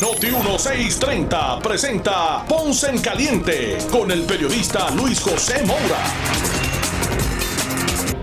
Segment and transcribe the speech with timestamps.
[0.00, 5.98] Noti 1630 presenta Ponce en Caliente con el periodista Luis José Moura.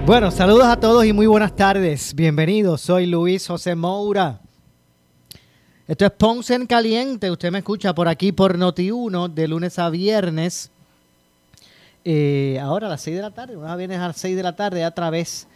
[0.03, 2.15] Bueno, saludos a todos y muy buenas tardes.
[2.15, 4.41] Bienvenidos, soy Luis José Moura.
[5.87, 7.29] Esto es Ponce en Caliente.
[7.29, 10.71] Usted me escucha por aquí por Noti 1 de lunes a viernes
[12.03, 14.55] eh, ahora a las 6 de la tarde, una viernes a las 6 de la
[14.55, 15.47] tarde a través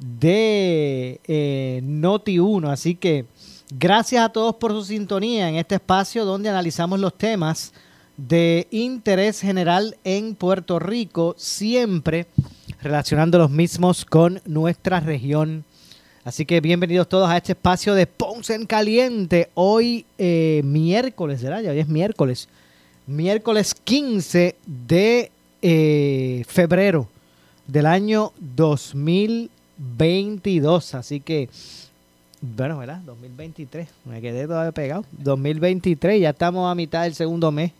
[0.00, 2.72] de eh, Noti1.
[2.72, 3.26] Así que
[3.70, 7.72] gracias a todos por su sintonía en este espacio donde analizamos los temas
[8.16, 12.26] de interés general en Puerto Rico, siempre
[12.82, 15.64] relacionando los mismos con nuestra región.
[16.24, 19.50] Así que bienvenidos todos a este espacio de Ponce en Caliente.
[19.54, 21.62] Hoy eh, miércoles, ¿verdad?
[21.62, 22.48] Ya hoy es miércoles.
[23.06, 27.08] Miércoles 15 de eh, febrero
[27.66, 30.94] del año 2022.
[30.94, 31.48] Así que,
[32.40, 33.00] bueno, ¿verdad?
[33.04, 33.88] 2023.
[34.04, 35.04] Me quedé todavía pegado.
[35.12, 37.72] 2023, ya estamos a mitad del segundo mes.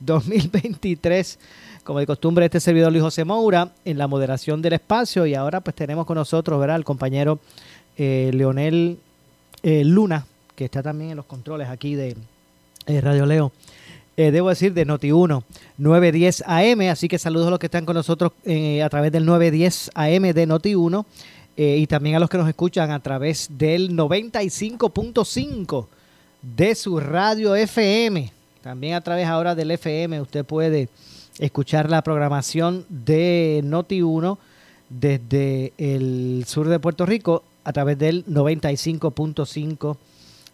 [0.00, 1.38] 2023,
[1.84, 5.26] como de costumbre, este servidor Luis José Moura en la moderación del espacio.
[5.26, 6.76] Y ahora pues tenemos con nosotros, ¿verdad?
[6.76, 7.38] El compañero
[7.96, 8.98] eh, Leonel
[9.62, 12.16] eh, Luna, que está también en los controles aquí de
[12.86, 13.52] Radio Leo.
[14.20, 15.42] Eh, debo decir, de Noti1
[15.78, 16.90] 910 AM.
[16.90, 20.22] Así que saludos a los que están con nosotros eh, a través del 910 AM
[20.34, 21.06] de Noti1
[21.62, 25.86] eh, y también a los que nos escuchan a través del 95.5
[26.40, 28.32] de su radio FM.
[28.62, 30.88] También a través ahora del FM usted puede
[31.38, 34.38] escuchar la programación de Noti1
[34.88, 39.98] desde el sur de Puerto Rico a través del 95.5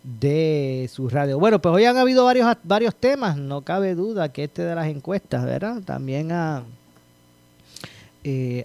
[0.03, 1.39] de su radio.
[1.39, 4.89] Bueno, pues hoy han habido varios, varios temas, no cabe duda que este de las
[4.89, 5.83] encuestas, ¿verdad?
[5.84, 6.65] También ha,
[8.25, 8.65] eh,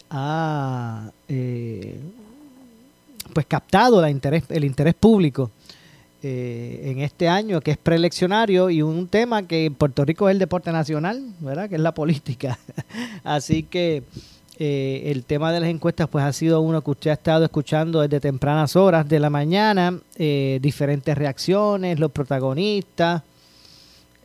[1.28, 2.00] eh,
[3.34, 5.52] pues captado la interés, el interés público
[6.24, 10.34] eh, en este año, que es preeleccionario, y un tema que en Puerto Rico es
[10.34, 11.68] el deporte nacional, ¿verdad?
[11.68, 12.60] Que es la política.
[13.24, 14.04] Así que
[14.60, 18.02] eh, el tema de las encuestas pues ha sido uno que usted ha estado escuchando
[18.02, 23.24] desde tempranas horas de la mañana, eh, diferentes reacciones, los protagonistas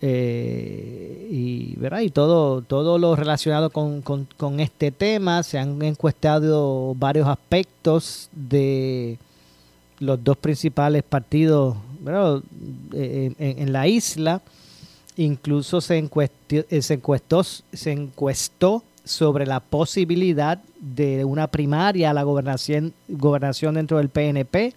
[0.00, 2.00] eh, y, ¿verdad?
[2.00, 5.42] y todo, todo lo relacionado con, este tema.
[5.42, 9.18] Se han encuestado varios aspectos de
[9.98, 11.76] los dos principales partidos
[12.92, 14.42] en, la isla.
[15.16, 22.24] Incluso se, encuestó, se encuestó, se encuestó sobre la posibilidad de una primaria a la
[22.24, 24.74] gobernación, gobernación dentro del PNP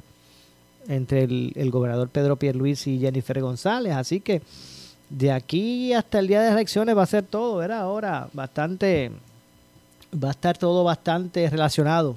[0.88, 3.94] entre el, gobernador Pedro Pierluisi y Jennifer González.
[3.94, 4.42] Así que
[5.10, 7.80] de aquí hasta el día de elecciones va a ser todo, ¿verdad?
[7.80, 9.12] Ahora bastante,
[10.14, 12.16] va a estar todo bastante relacionado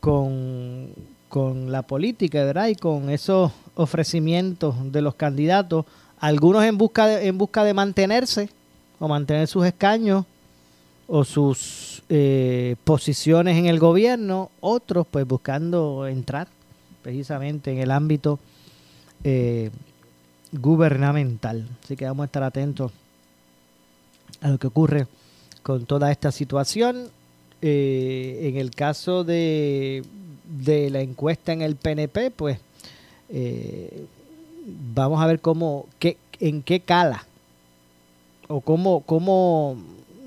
[0.00, 0.88] con,
[1.28, 2.68] con la política, ¿verdad?
[2.68, 5.84] Y con esos ofrecimientos de los candidatos,
[6.18, 8.48] algunos en busca de, en busca de mantenerse
[8.98, 10.24] o mantener sus escaños
[11.06, 16.48] o sus eh, posiciones en el gobierno, otros pues buscando entrar
[17.02, 18.38] precisamente en el ámbito
[19.24, 19.70] eh,
[20.52, 21.68] gubernamental.
[21.82, 22.92] Así que vamos a estar atentos
[24.40, 25.06] a lo que ocurre
[25.62, 27.08] con toda esta situación.
[27.62, 30.02] Eh, en el caso de,
[30.44, 32.58] de, la encuesta en el PNP, pues
[34.94, 37.26] vamos a ver cómo, qué, en qué cala
[38.48, 39.76] o cómo, cómo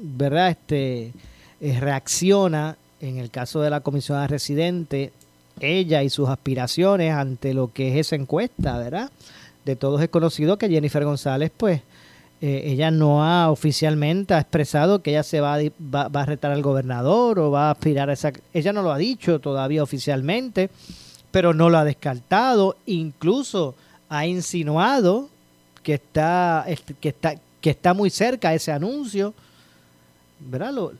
[0.03, 0.49] ¿verdad?
[0.49, 1.13] Este,
[1.61, 5.11] eh, reacciona en el caso de la comisionada residente,
[5.59, 9.11] ella y sus aspiraciones ante lo que es esa encuesta, ¿verdad?
[9.65, 11.81] De todos es conocido que Jennifer González, pues,
[12.41, 16.51] eh, ella no ha oficialmente ha expresado que ella se va a, va, a retar
[16.51, 18.33] al gobernador o va a aspirar a esa...
[18.53, 20.69] Ella no lo ha dicho todavía oficialmente,
[21.31, 23.75] pero no lo ha descartado, incluso
[24.09, 25.29] ha insinuado
[25.83, 26.65] que está,
[26.99, 29.33] que está, que está muy cerca ese anuncio
[30.49, 30.73] ¿verdad?
[30.73, 30.93] Lo,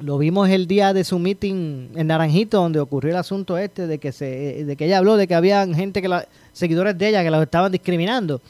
[0.00, 4.12] vimos el día de su meeting en Naranjito, donde ocurrió el asunto este de que
[4.12, 7.30] se, de que ella habló de que había gente que la, seguidores de ella que
[7.30, 8.40] los estaban discriminando.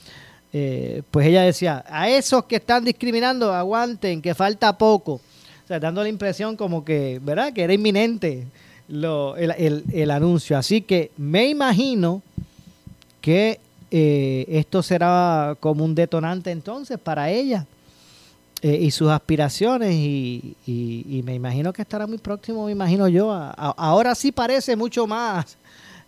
[0.53, 5.15] Eh, pues ella decía, a esos que están discriminando, aguanten, que falta poco.
[5.15, 7.53] O sea, dando la impresión como que, ¿verdad?
[7.53, 8.47] Que era inminente
[8.89, 10.57] lo, el, anuncio.
[10.57, 12.23] Así que me imagino
[13.21, 13.61] que
[13.91, 17.67] eh, esto será como un detonante entonces para ella
[18.63, 23.33] eh, y sus aspiraciones y, y, me imagino que estará muy próximo, me imagino yo.
[23.33, 25.57] ahora sí parece mucho más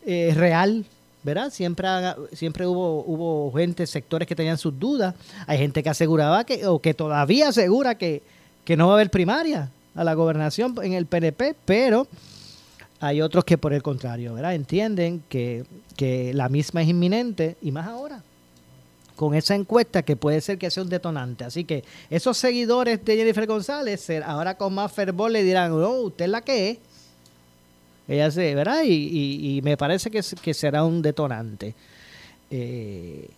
[0.04, 0.84] eh, real,
[1.22, 1.50] ¿verdad?
[1.50, 1.88] Siempre,
[2.34, 5.14] siempre hubo, hubo gente, sectores que tenían sus dudas.
[5.46, 8.22] Hay gente que aseguraba que, o que todavía asegura que,
[8.66, 12.06] que no va a haber primaria a la gobernación en el PNP, pero
[13.00, 14.54] hay otros que por el contrario, ¿verdad?
[14.54, 15.64] Entienden que,
[15.96, 18.22] que la misma es inminente y más ahora
[19.22, 21.44] con esa encuesta que puede ser que sea un detonante.
[21.44, 26.24] Así que esos seguidores de Jennifer González ahora con más fervor le dirán, no, usted
[26.24, 26.78] es la que es.
[28.08, 28.82] Ella se, ¿verdad?
[28.84, 31.76] Y, me parece que, será un detonante.
[32.50, 33.30] Eh,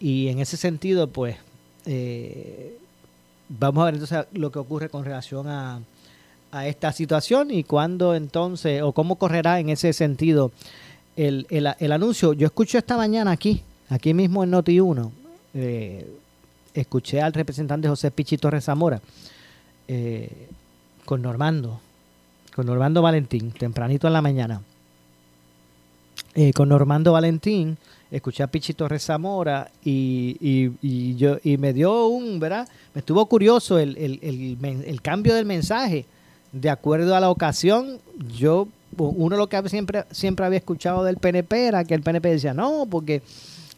[0.00, 1.36] y en ese sentido, pues,
[1.84, 2.78] eh,
[3.50, 5.82] vamos a ver entonces lo que ocurre con relación a,
[6.50, 10.50] a esta situación y cuándo entonces, o cómo correrá en ese sentido
[11.14, 12.32] el, el anuncio.
[12.32, 15.10] Yo escucho esta mañana aquí, aquí mismo en Noti1,
[15.54, 16.06] eh,
[16.74, 19.00] escuché al representante José Pichi Torres Zamora
[19.86, 20.48] eh,
[21.04, 21.80] con Normando,
[22.54, 24.60] con Normando Valentín, tempranito en la mañana.
[26.34, 27.78] Eh, con Normando Valentín,
[28.10, 30.36] escuché a Pichi Torres Zamora y,
[30.82, 32.68] y, yo, y me dio un, ¿verdad?
[32.92, 36.06] Me estuvo curioso el, el, el, el, cambio del mensaje.
[36.52, 37.98] De acuerdo a la ocasión,
[38.36, 42.54] yo, uno lo que siempre, siempre había escuchado del PNP era que el PNP decía,
[42.54, 43.22] no, porque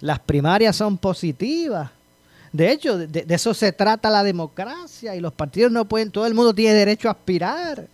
[0.01, 1.91] las primarias son positivas.
[2.53, 6.35] De hecho, de, eso se trata la democracia y los partidos no pueden, todo el
[6.35, 7.87] mundo tiene derecho a aspirar.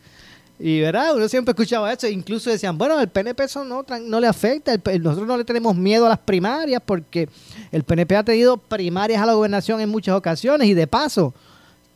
[0.58, 4.28] Y verdad, uno siempre escuchaba eso, incluso decían, bueno, el PNP eso no, no le
[4.28, 7.28] afecta, nosotros no le tenemos miedo a las primarias porque
[7.72, 11.34] el PNP ha tenido primarias a la gobernación en muchas ocasiones y de paso,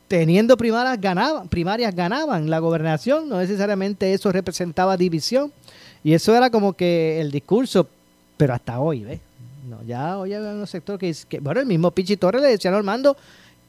[0.09, 5.53] teniendo primarias ganaban, primarias ganaban la gobernación, no necesariamente eso representaba división.
[6.03, 7.87] Y eso era como que el discurso,
[8.35, 9.19] pero hasta hoy, ¿ves?
[9.67, 12.71] No, ya hoy hay un sector que, que bueno, el mismo Pichi Torres le decía
[12.71, 13.17] a Normando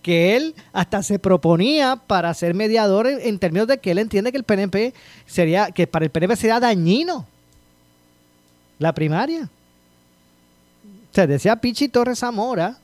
[0.01, 4.39] que él hasta se proponía para ser mediador en, términos de que él entiende que
[4.39, 4.95] el PNP
[5.27, 7.27] sería, que para el PNP sería dañino
[8.79, 9.51] la primaria.
[11.11, 12.79] O sea, decía Pichi Torres Zamora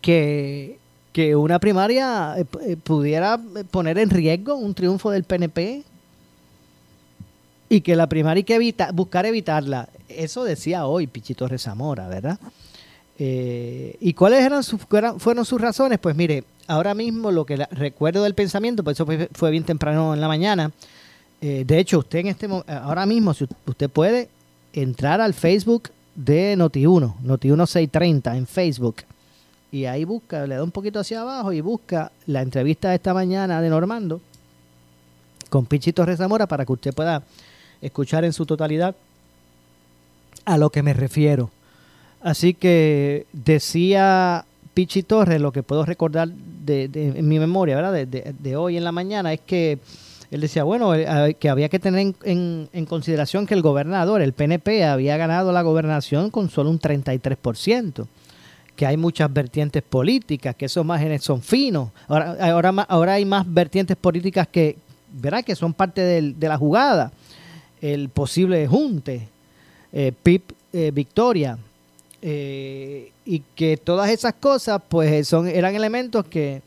[0.00, 0.78] que,
[1.12, 3.36] que una primaria eh, eh, pudiera
[3.72, 5.82] poner en riesgo un triunfo del PNP
[7.72, 9.88] y que la primaria hay que evita, buscar evitarla.
[10.08, 12.36] Eso decía hoy Pichito Rezamora, ¿verdad?
[13.16, 14.80] Eh, ¿Y cuáles eran sus,
[15.18, 16.00] fueron sus razones?
[16.00, 20.20] Pues mire, ahora mismo lo que recuerdo del pensamiento, pues eso fue, bien temprano en
[20.20, 20.72] la mañana.
[21.40, 24.28] Eh, de hecho, usted en este ahora mismo, si usted puede
[24.72, 28.96] entrar al Facebook de Noti1, Noti1 630 en Facebook,
[29.70, 33.14] y ahí busca, le da un poquito hacia abajo y busca la entrevista de esta
[33.14, 34.20] mañana de Normando
[35.48, 37.22] con Pichito Rezamora para que usted pueda
[37.82, 38.94] escuchar en su totalidad
[40.44, 41.50] a lo que me refiero.
[42.22, 44.44] Así que decía
[44.74, 48.06] Pichi Torres, lo que puedo recordar de, en mi memoria, ¿verdad?
[48.06, 49.78] De, hoy en la mañana, es que
[50.30, 54.32] él decía, bueno, eh, que había que tener en, en, consideración que el gobernador, el
[54.32, 58.06] PNP, había ganado la gobernación con solo un 33%,
[58.76, 61.90] que hay muchas vertientes políticas, que esos márgenes son finos.
[62.06, 64.76] Ahora, ahora, ahora hay más vertientes políticas que,
[65.12, 65.42] ¿verdad?
[65.42, 67.12] que son parte de la jugada.
[67.80, 69.28] El posible junte,
[69.92, 71.58] eh, PIP eh, Victoria,
[72.22, 76.62] eh, y que todas esas cosas pues son eran elementos que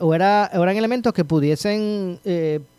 [0.00, 2.20] o, era, eran elementos que pudiesen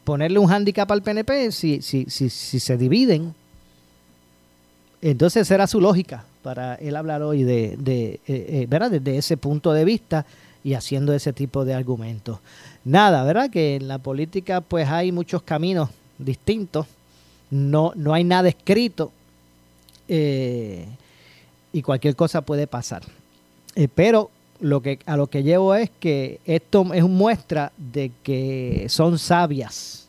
[0.05, 3.35] ponerle un hándicap al PNP si, si, si, si se dividen.
[5.01, 8.91] Entonces era su lógica para él hablar hoy de, de ¿verdad?
[8.91, 10.25] desde ese punto de vista
[10.63, 12.39] y haciendo ese tipo de argumentos.
[12.85, 16.87] Nada verdad que en la política pues hay muchos caminos distintos
[17.55, 19.11] no no hay nada escrito
[20.07, 20.85] eh,
[21.73, 23.03] y cualquier cosa puede pasar.
[23.75, 28.85] Eh, pero lo que, a lo que llevo es que esto es muestra de que
[28.89, 30.07] son sabias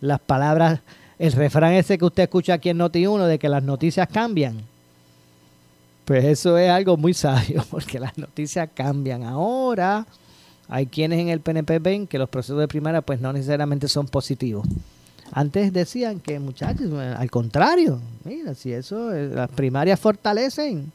[0.00, 0.80] las palabras,
[1.18, 4.62] el refrán ese que usted escucha aquí en Noti1 de que las noticias cambian.
[6.04, 9.24] Pues eso es algo muy sabio, porque las noticias cambian.
[9.24, 10.06] Ahora
[10.68, 14.06] hay quienes en el PNP ven que los procesos de primaria pues no necesariamente son
[14.06, 14.66] positivos.
[15.32, 20.92] Antes decían que muchachos, al contrario, mira, si eso, eh, las primarias fortalecen,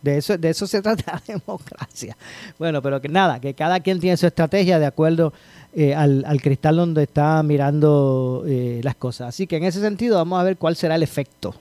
[0.00, 2.16] de eso, de eso se trata la democracia.
[2.58, 5.32] Bueno, pero que nada, que cada quien tiene su estrategia de acuerdo
[5.74, 9.28] eh, al, cristal donde está mirando eh, las cosas.
[9.28, 11.54] Así que en ese sentido vamos a ver cuál será el efecto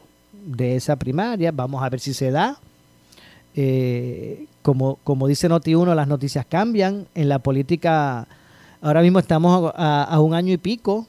[0.46, 2.58] de esa primaria, vamos a ver si se da.
[4.62, 7.08] como, como dice Noti1, las noticias cambian.
[7.16, 8.28] En la política,
[8.82, 11.08] ahora mismo estamos a un año y pico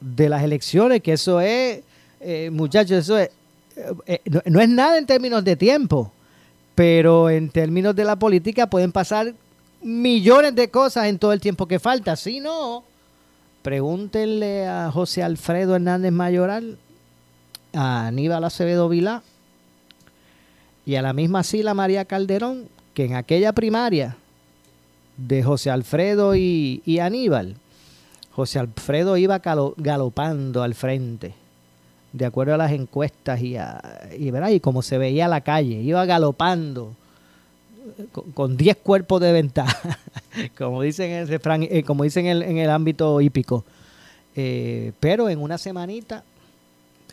[0.00, 1.82] de las elecciones, que eso es,
[2.20, 3.30] eh, muchachos, eso es,
[4.06, 6.12] eh, no, es nada en términos de tiempo,
[6.74, 9.34] pero en términos de la política pueden pasar
[9.82, 12.16] millones de cosas en todo el tiempo que falta.
[12.16, 12.84] Si no,
[13.62, 16.78] pregúntenle a José Alfredo Hernández Mayoral,
[17.72, 19.22] a Aníbal Acevedo Vilá
[20.84, 24.16] y a la misma Sila María Calderón, que en aquella primaria
[25.16, 27.56] de José Alfredo y, y Aníbal,
[28.40, 29.40] José Alfredo iba
[29.76, 31.34] galopando al frente,
[32.12, 36.04] de acuerdo a las encuestas y, a, y, y como se veía la calle, iba
[36.06, 36.94] galopando
[38.32, 39.98] con 10 cuerpos de ventaja,
[40.58, 43.64] como dicen en el eh, como dicen en el ámbito hípico.
[44.36, 46.24] Eh, pero en una semanita,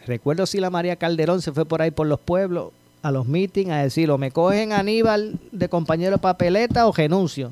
[0.05, 3.71] recuerdo si la María Calderón se fue por ahí por los pueblos a los meetings
[3.71, 7.51] a decir o me cogen Aníbal de compañero papeleta o renuncio.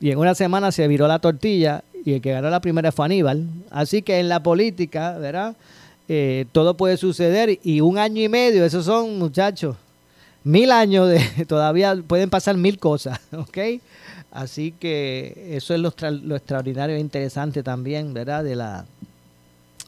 [0.00, 3.04] Y en una semana se viró la tortilla y el que ganó la primera fue
[3.04, 3.46] Aníbal.
[3.70, 5.54] Así que en la política, ¿verdad?
[6.08, 9.76] Eh, todo puede suceder y un año y medio, esos son muchachos,
[10.42, 13.58] mil años de todavía pueden pasar mil cosas, ¿ok?
[14.30, 15.88] Así que eso es lo,
[16.34, 18.42] extraordinario e interesante también, ¿verdad?
[18.42, 18.86] De la,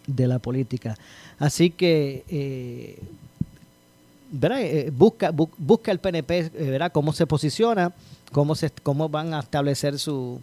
[0.06, 0.98] de la política.
[1.38, 2.98] Así que, eh,
[4.30, 4.60] ¿verdad?
[4.60, 6.92] Eh, busca, busca el PNP, ¿verdad?
[6.92, 7.94] Cómo se posiciona,
[8.30, 10.38] cómo, se, cómo van a establecer su,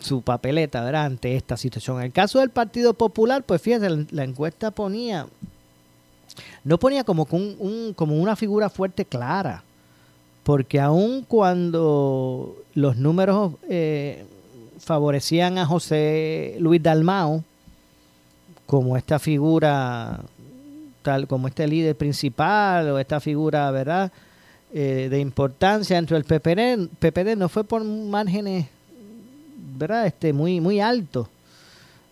[0.00, 1.06] su papeleta, ¿verdad?
[1.06, 1.98] Ante esta situación.
[1.98, 5.26] En el caso del Partido Popular, pues la, la encuesta ponía
[6.64, 9.62] no ponía como, un, como una figura fuerte clara,
[10.42, 14.24] porque aun cuando los números eh,
[14.78, 17.44] favorecían a José Luis Dalmao
[18.66, 20.20] como esta figura,
[21.02, 24.10] tal como este líder principal o esta figura, ¿verdad?
[24.72, 28.66] Eh, de importancia dentro del PPD, PPD no fue por márgenes,
[29.56, 30.06] ¿verdad?
[30.06, 31.28] Este, muy, muy altos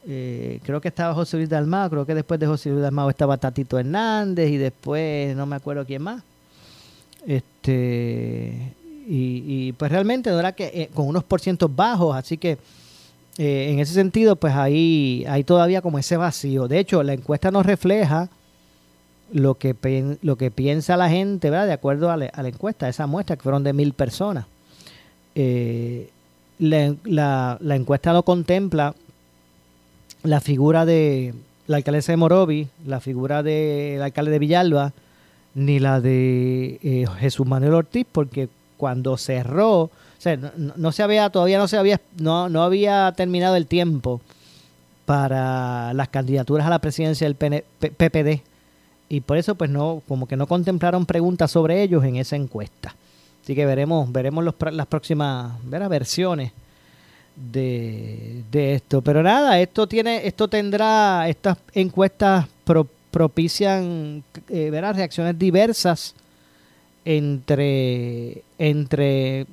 [0.06, 3.38] eh, creo que estaba José Luis Dalmao, creo que después de José Luis Dalmao estaba
[3.38, 6.22] Tatito Hernández y después no me acuerdo quién más.
[7.26, 8.74] Este
[9.06, 12.58] y, pues realmente que eh, con unos porcientos bajos, así que
[13.36, 16.68] eh, en ese sentido pues ahí hay todavía como ese vacío.
[16.68, 18.28] De hecho, la encuesta nos refleja
[19.32, 19.74] lo que
[20.20, 21.66] lo que piensa la gente, ¿verdad?
[21.66, 24.46] De acuerdo a la, encuesta, esa muestra que fueron de mil personas.
[26.58, 28.94] La, la encuesta lo contempla
[30.24, 31.34] la figura de
[31.66, 34.92] la alcaldesa de Morovi, la figura del alcalde de Villalba,
[35.54, 41.30] ni la de eh, Jesús Manuel Ortiz, porque cuando cerró, o sea, no, se había,
[41.30, 44.20] todavía no se había, no, no había terminado el tiempo
[45.04, 48.42] para las candidaturas a la presidencia del PPD.
[49.10, 52.96] Y por eso, pues no, como que no contemplaron preguntas sobre ellos en esa encuesta.
[53.44, 56.50] Así que veremos, veremos las próximas versiones
[57.36, 59.02] de, esto.
[59.02, 62.46] Pero nada, esto tiene, esto tendrá, estas encuestas
[63.10, 66.14] propician eh, reacciones diversas
[67.04, 69.46] entre, entre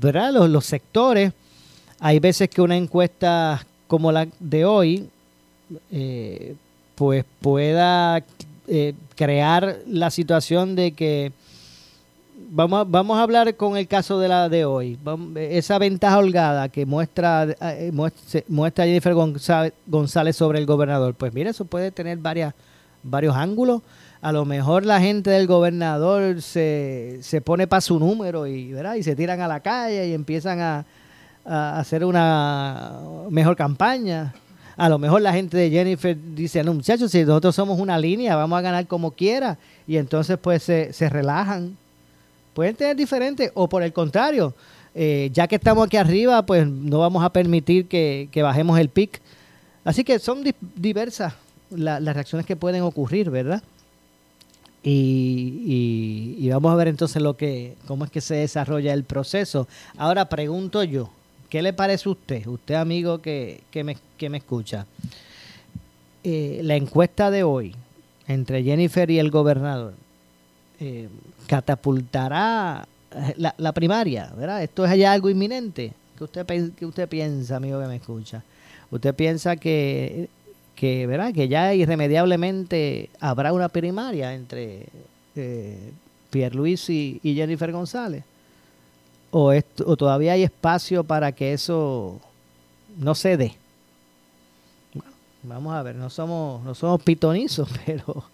[0.00, 1.32] Los, los sectores.
[1.98, 5.08] Hay veces que una encuesta como la de hoy,
[5.90, 6.54] eh,
[6.94, 8.22] pues pueda
[8.68, 11.32] eh, crear la situación de que
[12.54, 14.98] vamos a, vamos a hablar con el caso de la de hoy.
[15.36, 17.90] Esa ventaja holgada que muestra, eh,
[18.48, 19.14] muestra, Jennifer
[19.86, 21.14] González, sobre el gobernador.
[21.14, 22.54] Pues mire, eso puede tener varias,
[23.02, 23.82] varios ángulos.
[24.22, 28.94] A lo mejor la gente del gobernador se, se pone para su número y, ¿verdad?
[28.94, 30.86] y se tiran a la calle y empiezan a,
[31.44, 34.32] a hacer una mejor campaña.
[34.76, 38.34] A lo mejor la gente de Jennifer dice, no muchachos, si nosotros somos una línea,
[38.34, 39.58] vamos a ganar como quiera.
[39.86, 41.76] Y entonces pues se, se relajan
[42.54, 44.54] pueden tener diferentes o por el contrario,
[44.94, 49.20] eh, ya que estamos aquí arriba, pues no vamos a permitir que, bajemos el pic.
[49.84, 50.42] Así que son
[50.76, 51.34] diversas
[51.70, 53.62] las reacciones que pueden ocurrir, ¿verdad?
[54.82, 59.66] Y, vamos a ver entonces lo que, cómo es que se desarrolla el proceso.
[59.96, 61.10] Ahora pregunto yo,
[61.48, 64.86] ¿qué le parece a usted, usted amigo que, me, que me escucha?
[66.22, 67.74] Eh, la encuesta de hoy
[68.28, 69.94] entre Jennifer y el gobernador,
[70.80, 71.08] eh,
[71.46, 74.62] catapultará eh, la, primaria, ¿verdad?
[74.62, 75.92] Esto es ya algo inminente.
[76.16, 78.42] ¿Qué usted, qué usted piensa, amigo que me escucha?
[78.90, 80.28] ¿Usted piensa que,
[80.74, 81.32] que, ¿verdad?
[81.32, 84.86] que ya irremediablemente habrá una primaria entre
[85.36, 85.92] eh,
[86.30, 88.24] Pierre Luis y, Jennifer González?
[89.30, 89.52] ¿O,
[89.86, 92.20] ¿O todavía hay espacio para que eso
[92.98, 93.63] no se dé?
[95.46, 98.24] Vamos a ver, no somos, no somos pitonizos, pero,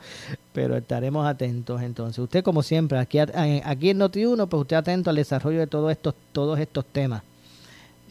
[0.52, 2.18] pero estaremos atentos entonces.
[2.18, 6.14] Usted, como siempre, aquí, aquí en Noti1, pues usted atento al desarrollo de todos estos,
[6.32, 7.22] todos estos temas.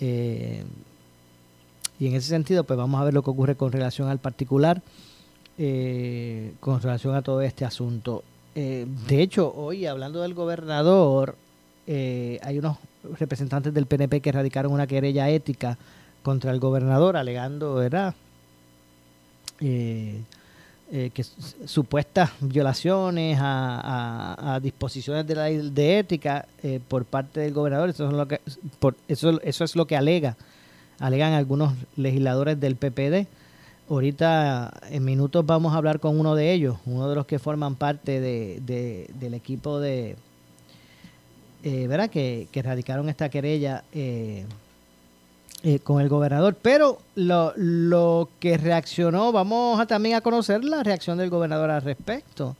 [0.01, 0.63] Eh,
[1.97, 4.81] y en ese sentido, pues vamos a ver lo que ocurre con relación al particular,
[5.57, 8.23] eh, con relación a todo este asunto.
[8.53, 11.35] Eh, de hecho, hoy, hablando del gobernador,
[11.87, 12.77] hay unos
[13.17, 15.77] representantes del PNP que radicaron una querella ética
[16.21, 18.13] contra el gobernador alegando, ¿verdad?
[19.61, 20.21] Eh,
[20.91, 27.89] eh, que supuestas violaciones a, disposiciones de la de ética eh, por parte del gobernador,
[27.89, 28.41] eso es lo que
[28.79, 30.35] por, eso, eso es lo que alega,
[30.97, 33.27] alegan algunos legisladores del PPD.
[33.87, 37.75] Ahorita en minutos vamos a hablar con uno de ellos, uno de los que forman
[37.75, 40.15] parte de, del equipo de,
[41.61, 42.09] eh, ¿verdad?
[42.09, 43.83] Que, que radicaron esta querella
[45.61, 46.55] eh, con el gobernador.
[46.61, 51.81] Pero lo, lo que reaccionó, vamos a también a conocer la reacción del gobernador al
[51.81, 52.55] respecto.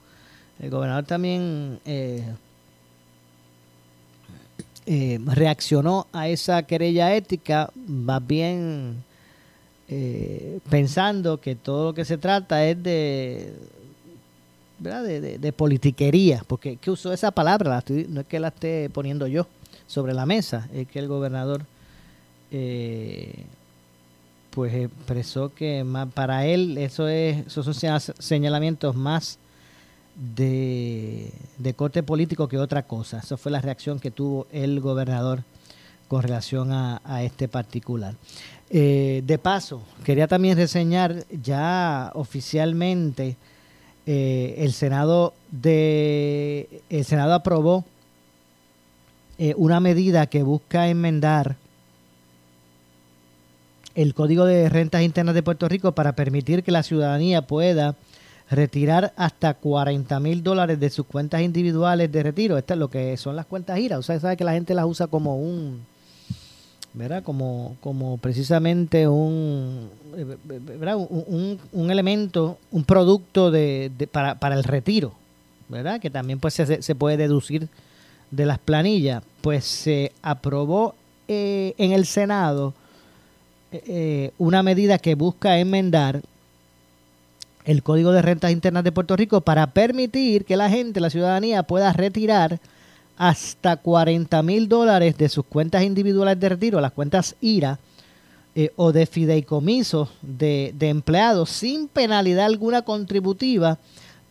[0.60, 2.26] El gobernador también eh,
[4.86, 9.04] eh, reaccionó a esa querella ética, más bien
[10.70, 13.56] pensando que todo lo que se trata es de,
[14.78, 15.04] ¿verdad?
[15.04, 19.48] de, de, politiquería, porque que usó esa palabra, no es que la esté poniendo yo
[19.88, 21.66] sobre la mesa, es que el gobernador
[22.52, 23.46] eh,
[24.50, 29.38] pues expresó que para él eso es, esos son señalamientos más
[30.36, 31.32] de,
[31.76, 33.20] corte político que otra cosa.
[33.20, 35.44] Esa fue la reacción que tuvo el gobernador
[36.08, 38.16] con relación a, este particular.
[38.72, 43.36] Eh, de paso, quería también reseñar ya oficialmente
[44.06, 47.86] eh, el Senado de el Senado aprobó
[49.56, 51.56] una medida que busca enmendar
[53.96, 57.96] el Código de Rentas Internas de Puerto Rico para permitir que la ciudadanía pueda
[58.50, 62.58] retirar hasta 40 mil dólares de sus cuentas individuales de retiro.
[62.58, 64.00] Esto es lo que son las cuentas giras.
[64.00, 65.82] O sea, sabe que la gente las usa como un,
[66.94, 67.24] ¿verdad?
[67.24, 69.90] Como, como precisamente un,
[70.54, 70.98] ¿verdad?
[70.98, 75.14] Un, elemento, un producto de, para, para, el retiro,
[75.68, 76.00] ¿verdad?
[76.00, 77.68] Que también pues se, se puede deducir
[78.32, 79.24] de las planillas.
[79.42, 80.96] Pues se aprobó
[81.28, 82.74] eh, en el Senado
[83.72, 86.22] eh, una medida que busca enmendar
[87.66, 91.64] el Código de Rentas Internas de Puerto Rico para permitir que la gente, la ciudadanía,
[91.64, 92.60] pueda retirar
[93.18, 97.78] hasta 40 mil dólares de sus cuentas individuales de retiro, las cuentas IRA,
[98.56, 103.78] eh, o de fideicomisos de, empleados sin penalidad alguna contributiva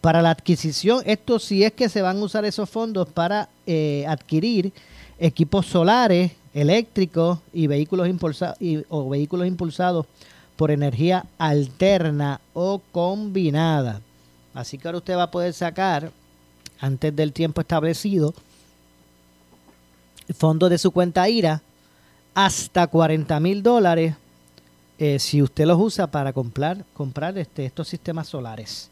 [0.01, 1.03] para la adquisición.
[1.07, 4.73] Esto si es que se van a usar esos fondos para eh, adquirir
[5.21, 8.59] equipos solares, eléctricos y vehículos impulsados
[8.89, 10.07] o vehículos impulsados
[10.57, 14.01] por energía alterna o combinada.
[14.55, 16.11] Así que ahora usted va a poder sacar
[16.81, 18.35] antes del tiempo establecido
[20.35, 21.63] fondos de su cuenta IRA
[22.35, 24.15] hasta 40 mil dólares
[24.99, 28.91] eh, si usted los usa para comprar, comprar este, estos sistemas solares.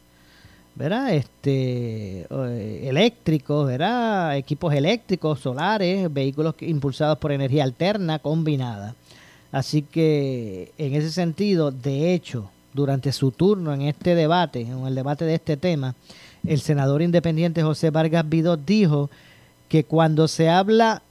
[0.77, 1.13] ¿Verdad?
[1.13, 4.37] Este, eh, eléctricos, ¿verdad?
[4.37, 8.93] Equipos eléctricos, solares, vehículos impulsados por energía alterna combinada.
[9.51, 14.93] Así que en ese sentido, de hecho, durante su turno en este debate, en el
[14.93, 15.95] debate de este tema,
[16.45, 19.09] el senador independiente José Vargas Vidó dijo
[19.69, 21.01] que cuando se habla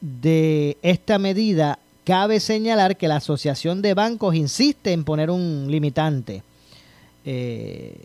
[0.00, 6.42] de esta medida, cabe señalar que la Asociación de Bancos insiste en poner un limitante.
[7.26, 8.00] Eh,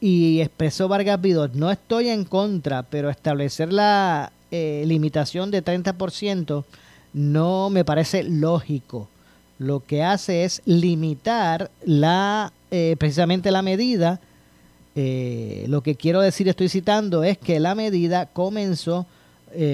[0.00, 6.64] y expresó Vargas Vidot, no estoy en contra, pero establecer la eh, limitación de 30%
[7.12, 9.08] no me parece lógico.
[9.58, 14.20] Lo que hace es limitar la eh, precisamente la medida.
[14.96, 19.06] Eh, lo que quiero decir, estoy citando, es que la medida comenzó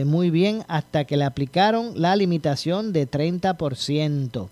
[0.07, 4.49] muy bien hasta que le aplicaron la limitación de 30%.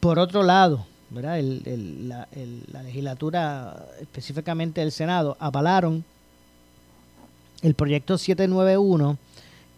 [0.00, 0.84] por otro lado,
[1.20, 6.04] la, legislatura, específicamente el Senado, avalaron
[7.62, 9.18] el proyecto 791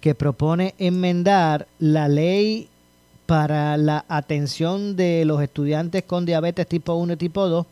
[0.00, 2.68] que propone enmendar la ley
[3.26, 7.66] para la atención de los estudiantes con diabetes tipo 1 y tipo 2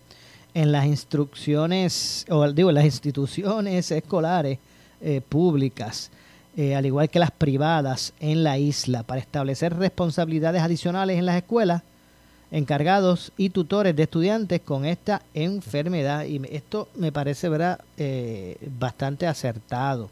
[0.55, 4.59] en las instrucciones, o digo, en las instituciones escolares
[5.01, 6.11] eh, públicas,
[6.57, 11.37] eh, al igual que las privadas en la isla, para establecer responsabilidades adicionales en las
[11.37, 11.83] escuelas
[12.53, 16.27] encargados y tutores de estudiantes con esta enfermedad.
[16.27, 17.81] Y esto me parece ¿verdad?
[17.97, 20.11] Eh, bastante acertado.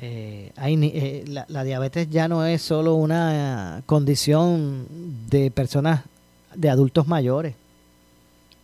[0.00, 4.86] Eh, eh, la, diabetes ya no es solo una condición
[5.30, 6.02] de personas,
[6.54, 7.54] de adultos mayores.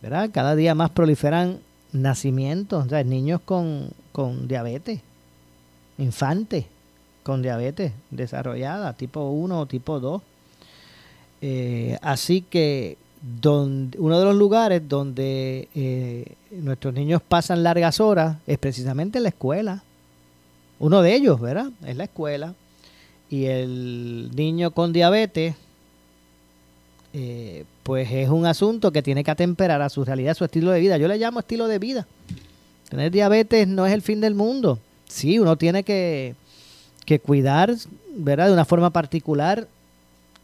[0.01, 0.29] ¿verdad?
[0.31, 1.59] Cada día más proliferan
[1.93, 4.99] nacimientos, o niños con, con diabetes,
[5.97, 6.65] infantes
[7.23, 10.21] con diabetes desarrollada, tipo 1 o tipo 2
[11.41, 12.97] eh, así que
[13.41, 19.29] donde, uno de los lugares donde eh, nuestros niños pasan largas horas es precisamente la
[19.29, 19.83] escuela.
[20.79, 21.71] Uno de ellos, ¿verdad?
[21.85, 22.53] Es la escuela.
[23.29, 25.55] Y el niño con diabetes,
[27.13, 30.71] eh, pues es un asunto que tiene que atemperar a su realidad, a su estilo
[30.71, 30.97] de vida.
[30.97, 32.05] Yo le llamo estilo de vida.
[32.89, 34.79] Tener diabetes no es el fin del mundo.
[35.07, 36.35] Sí, uno tiene que,
[37.05, 37.73] que cuidar,
[38.15, 38.47] ¿verdad?
[38.47, 39.67] De una forma particular,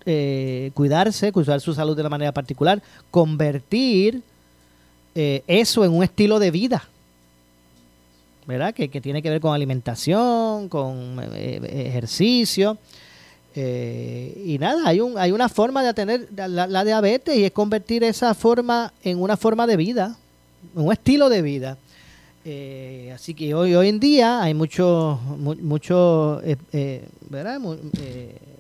[0.06, 4.24] eh, cuidarse, cuidar su salud de una manera particular, convertir
[5.14, 6.84] eh, eso en un estilo de vida.
[8.48, 8.74] ¿verdad?
[8.74, 12.78] Que, tiene que ver con alimentación, con eh, ejercicio.
[13.56, 18.34] Y nada, hay, un, hay una forma de atender la, diabetes y es convertir esa
[18.34, 20.18] forma en una forma de vida,
[20.74, 21.78] un estilo de vida.
[23.14, 26.42] Así que hoy, hoy en día hay mucho, mucho,
[27.30, 27.60] ¿verdad?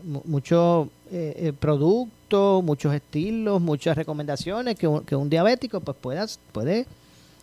[0.04, 0.90] mucho
[1.60, 6.86] producto, muchos estilos, muchas recomendaciones que un, que un diabético pues pueda, puede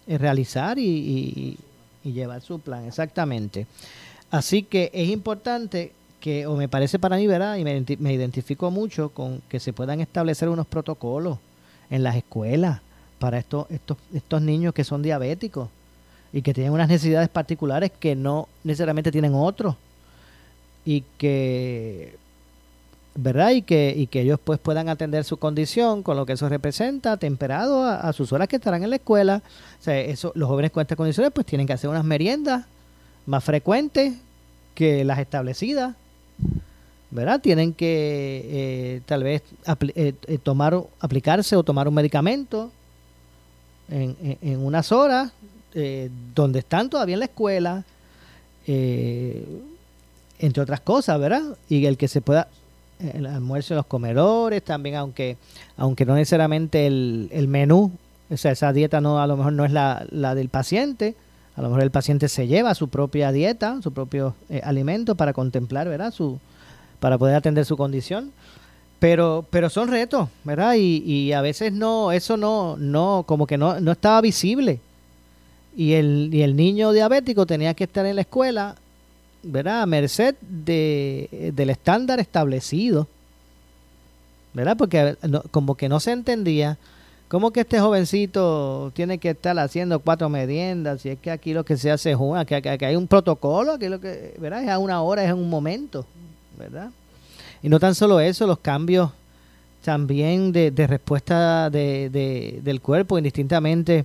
[0.06, 1.58] realizar y,
[2.04, 3.66] y llevar su plan, exactamente.
[4.30, 7.56] Así que es importante que, o me parece para mí, ¿verdad?
[7.56, 11.38] Y me, me identifico mucho con que se puedan establecer unos protocolos
[11.90, 12.80] en las escuelas
[13.18, 15.68] para estos, estos, estos niños que son diabéticos
[16.32, 19.76] y que tienen unas necesidades particulares que no necesariamente tienen otros
[20.84, 22.16] y que
[23.20, 23.50] ¿verdad?
[23.50, 27.16] Y que, y que ellos pues puedan atender su condición con lo que eso representa,
[27.16, 29.42] temperado a, sus horas que estarán en la escuela.
[29.80, 32.66] O sea, eso, los jóvenes con estas condiciones pues tienen que hacer unas meriendas
[33.26, 34.14] más frecuentes
[34.76, 35.96] que las establecidas,
[37.10, 37.40] ¿verdad?
[37.40, 39.42] Tienen que eh, tal vez
[39.96, 42.70] eh, eh, tomar, aplicarse o tomar un medicamento
[43.90, 45.32] en, en, unas horas
[46.34, 47.84] donde están todavía en la escuela,
[48.66, 51.56] entre otras cosas, ¿verdad?
[51.68, 52.48] Y el que se pueda
[52.98, 55.36] el almuerzo en los comedores también, aunque,
[55.76, 57.92] aunque no necesariamente el, el menú,
[58.30, 61.14] o sea, esa dieta no a lo mejor no es la, la del paciente,
[61.56, 65.32] a lo mejor el paciente se lleva su propia dieta, su propio eh, alimento para
[65.32, 66.12] contemplar, ¿verdad?
[66.12, 66.38] Su,
[67.00, 68.32] para poder atender su condición.
[69.00, 70.74] Pero, pero son retos, ¿verdad?
[70.76, 74.80] Y, y a veces no, eso no, no, como que no, no estaba visible.
[75.76, 78.74] Y el, y el niño diabético tenía que estar en la escuela
[79.42, 79.82] ¿verdad?
[79.82, 83.06] A merced de, del estándar establecido,
[84.54, 84.76] ¿verdad?
[84.76, 85.16] Porque
[85.50, 86.78] como que no se entendía
[87.28, 91.64] cómo que este jovencito tiene que estar haciendo cuatro meriendas, si es que aquí lo
[91.64, 94.64] que se hace es una, que, hay un protocolo, que lo que, ¿verdad?
[94.64, 96.06] Es a una hora, es en un momento,
[96.58, 96.90] ¿verdad?
[97.62, 99.10] Y no tan solo eso, los cambios
[99.84, 104.04] también de, de respuesta de, de, del cuerpo, indistintamente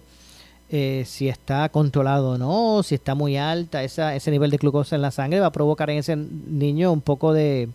[0.75, 4.95] eh, si está controlado o no, si está muy alta, esa, ese nivel de glucosa
[4.95, 7.69] en la sangre va a provocar en ese niño un poco de,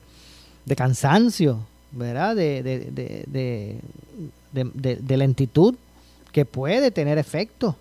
[0.76, 1.60] cansancio,
[1.92, 2.34] ¿verdad?
[2.34, 3.80] De, de,
[4.52, 5.76] de, lentitud
[6.32, 7.76] que puede tener efecto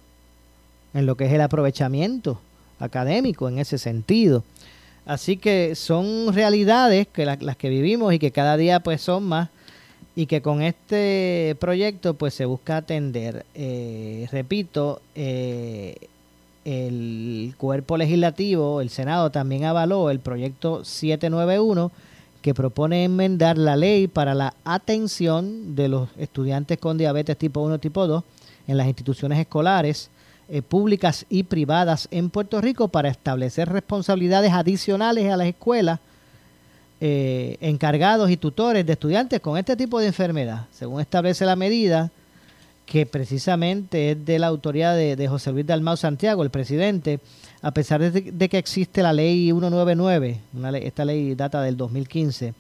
[0.94, 2.40] en lo que es el aprovechamiento
[2.80, 4.44] académico en ese sentido.
[5.08, 9.50] Así que son realidades que las que vivimos y que cada día pues son más
[10.18, 15.96] y que con este proyecto pues se busca atender, eh, repito, eh,
[16.66, 21.92] el cuerpo legislativo, el Senado también avaló el proyecto 791
[22.42, 27.76] que propone enmendar la ley para la atención de los estudiantes con diabetes tipo 1
[27.76, 28.24] y tipo 2
[28.68, 30.10] en las instituciones escolares
[30.50, 36.00] eh, públicas y privadas en Puerto Rico para establecer responsabilidades adicionales a las escuelas
[37.00, 42.12] eh, encargados y tutores de estudiantes con este tipo de enfermedad, según establece la medida
[42.88, 47.20] que precisamente es de la autoridad de, José Luis Dalmau Santiago, el presidente,
[47.62, 52.54] a pesar de, que existe la ley 199, una esta ley data del 2015,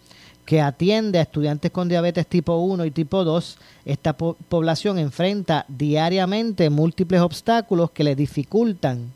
[0.45, 6.69] que atiende a estudiantes con diabetes tipo 1 y tipo 2, esta población enfrenta diariamente
[6.69, 9.13] múltiples obstáculos que le dificultan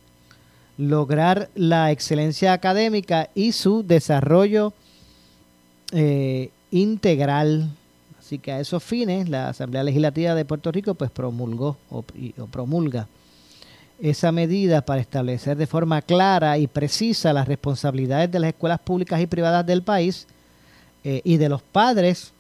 [0.78, 4.74] lograr la excelencia académica y su desarrollo
[5.92, 7.70] eh, integral.
[8.20, 12.04] Así que a esos fines la Asamblea Legislativa de Puerto Rico pues promulgó o,
[12.50, 13.08] promulga
[14.00, 19.22] esa medida para establecer de forma clara y precisa las responsabilidades de las escuelas públicas
[19.22, 20.28] y privadas del país
[21.04, 22.32] eh, y de los padres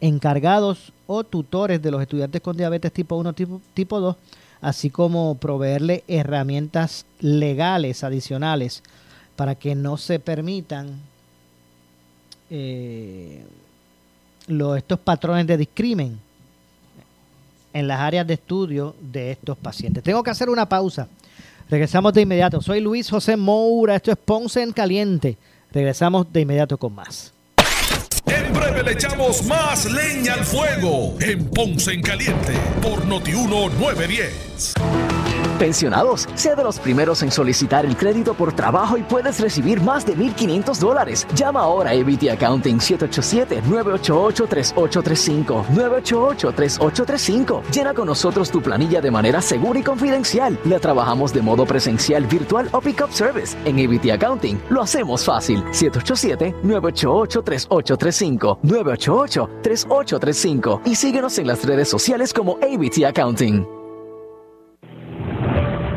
[0.00, 4.16] encargados o tutores de los estudiantes con diabetes tipo 1 tipo, tipo 2,
[4.60, 8.82] así como proveerle herramientas legales adicionales
[9.36, 11.00] para que no se permitan
[12.50, 13.44] eh,
[14.76, 16.18] estos patrones de discrimen
[17.72, 20.02] en las áreas de estudio de estos pacientes.
[20.02, 21.08] Tengo que hacer una pausa.
[21.68, 22.60] Regresamos de inmediato.
[22.60, 23.96] Soy Luis José Moura.
[23.96, 25.36] Esto es Ponce en Caliente.
[25.72, 27.32] Regresamos de inmediato con más.
[28.26, 34.74] En breve le echamos más leña al fuego en Ponce en Caliente por Notiuno 910.
[35.58, 40.04] Pensionados, sea de los primeros en solicitar el crédito por trabajo y puedes recibir más
[40.04, 41.26] de 1.500 dólares.
[41.34, 45.64] Llama ahora a ABT Accounting 787-988-3835.
[45.66, 47.62] 988-3835.
[47.70, 50.58] Llena con nosotros tu planilla de manera segura y confidencial.
[50.64, 53.56] La trabajamos de modo presencial, virtual o pick-up service.
[53.64, 55.62] En ABT Accounting lo hacemos fácil.
[55.66, 58.58] 787-988-3835.
[58.62, 60.80] 988-3835.
[60.84, 63.73] Y síguenos en las redes sociales como ABT Accounting.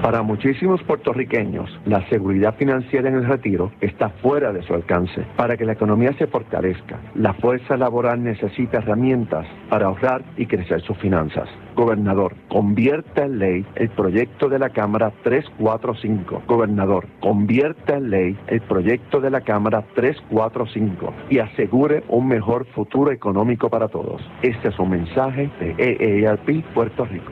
[0.01, 5.25] Para muchísimos puertorriqueños, la seguridad financiera en el retiro está fuera de su alcance.
[5.35, 10.81] Para que la economía se fortalezca, la fuerza laboral necesita herramientas para ahorrar y crecer
[10.81, 11.49] sus finanzas.
[11.75, 16.43] Gobernador, convierta en ley el proyecto de la Cámara 345.
[16.47, 23.11] Gobernador, convierta en ley el proyecto de la Cámara 345 y asegure un mejor futuro
[23.11, 24.21] económico para todos.
[24.41, 27.31] Este es un mensaje de EARP Puerto Rico.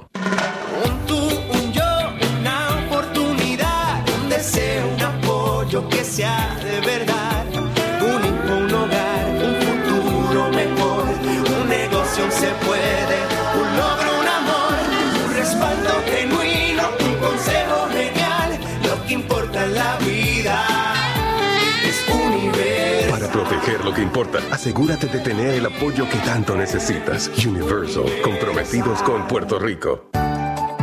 [23.83, 27.31] Lo que importa, asegúrate de tener el apoyo que tanto necesitas.
[27.45, 30.11] Universal, comprometidos con Puerto Rico.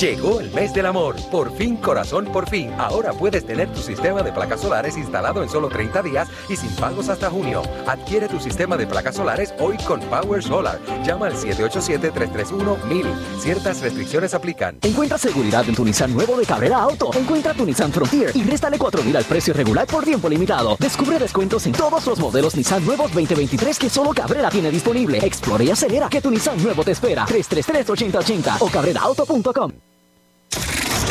[0.00, 1.14] Llegó el mes del amor.
[1.30, 2.72] Por fin, corazón, por fin.
[2.78, 6.70] Ahora puedes tener tu sistema de placas solares instalado en solo 30 días y sin
[6.76, 7.60] pagos hasta junio.
[7.86, 10.80] Adquiere tu sistema de placas solares hoy con Power Solar.
[11.04, 13.04] Llama al 787-331-1000.
[13.40, 14.78] Ciertas restricciones aplican.
[14.80, 17.10] Encuentra seguridad en tu Nissan nuevo de Cabrera Auto.
[17.12, 20.78] Encuentra tu Nissan Frontier y réstale 4000 al precio regular por tiempo limitado.
[20.78, 25.18] Descubre descuentos en todos los modelos Nissan nuevos 2023 que solo Cabrera tiene disponible.
[25.18, 27.26] Explora y acelera que tu Nissan nuevo te espera.
[27.26, 29.89] 333-8080 o cabreraauto.com.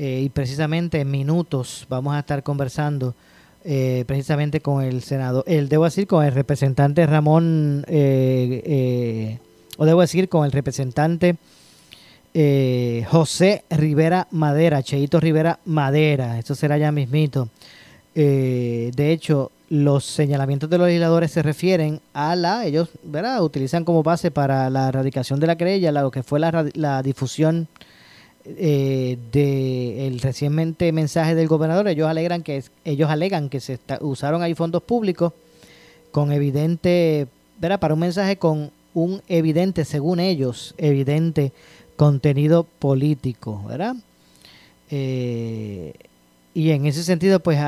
[0.00, 3.16] y precisamente en minutos vamos a estar conversando
[3.64, 9.38] eh, precisamente con el senador, el, debo decir con el representante Ramón, eh, eh,
[9.76, 11.36] o debo decir con el representante
[13.10, 17.48] José Rivera Madera, Cheito Rivera Madera, eso será ya mismito.
[18.14, 23.42] de hecho, los señalamientos de los legisladores se refieren a la, ellos, ¿verdad?
[23.42, 27.68] Utilizan como base para la erradicación de la querella lo que fue la, la difusión
[28.44, 34.54] eh, del recientemente mensaje del gobernador, ellos alegan que ellos alegan que se usaron ahí
[34.54, 35.34] fondos públicos
[36.12, 37.26] con evidente,
[37.60, 37.78] ¿verdad?
[37.78, 41.52] Para un mensaje con un evidente, según ellos, evidente
[41.96, 43.96] contenido político, ¿verdad?
[44.90, 45.92] Eh,
[46.54, 47.58] y en ese sentido, pues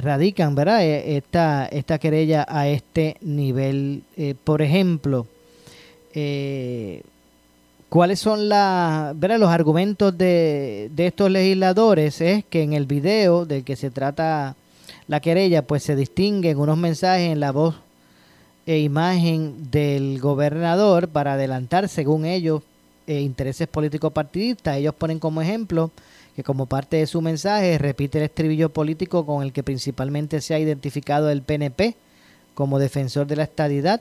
[0.00, 0.82] radican, ¿verdad?
[0.82, 4.02] E, esta, esta querella a este nivel.
[4.16, 5.26] Eh, por ejemplo,
[6.14, 7.02] eh,
[7.88, 12.20] ¿Cuáles son la, los argumentos de, estos legisladores?
[12.20, 14.56] Es que en el video del que se trata
[15.06, 17.76] la querella, pues se distinguen unos mensajes en la voz
[18.66, 22.62] e imagen del gobernador para adelantar, según ellos,
[23.08, 24.76] eh, intereses políticos partidistas.
[24.76, 25.90] Ellos ponen como ejemplo
[26.36, 30.54] que como parte de su mensaje repite el estribillo político con el que principalmente se
[30.54, 31.96] ha identificado el PNP
[32.54, 34.00] como defensor de la estadidad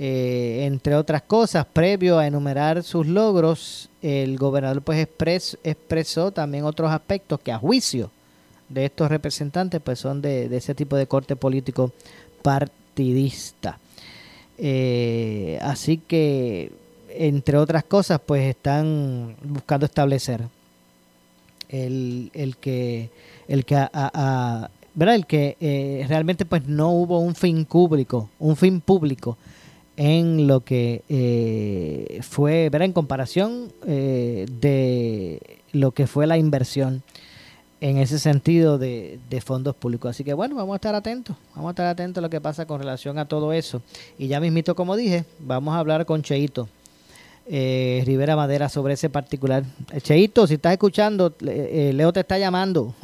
[0.00, 5.08] eh, entre otras cosas, previo a enumerar sus logros, el gobernador pues
[5.64, 8.12] expresó también otros aspectos que a juicio
[8.68, 11.90] de estos representantes pues son de, ese tipo de corte político
[12.42, 13.80] partidista.
[14.56, 16.70] Eh, así que,
[17.10, 20.42] entre otras cosas, pues están buscando establecer
[21.68, 23.10] el, el que
[23.46, 25.14] el que a, ¿verdad?
[25.14, 29.38] el que eh, realmente pues no hubo un fin público, un fin público
[29.96, 37.02] en lo que eh, fue, ver en comparación eh, de lo que fue la inversión
[37.80, 40.10] en ese sentido de, de, fondos públicos.
[40.10, 42.66] Así que bueno, vamos a estar atentos, vamos a estar atentos a lo que pasa
[42.66, 43.82] con relación a todo eso.
[44.18, 46.68] Y ya mismito, como dije, vamos a hablar con Cheito
[47.50, 49.64] eh, Rivera Madera sobre ese particular.
[49.92, 52.94] Eh, Cheito, si estás escuchando, eh, Leo te está llamando.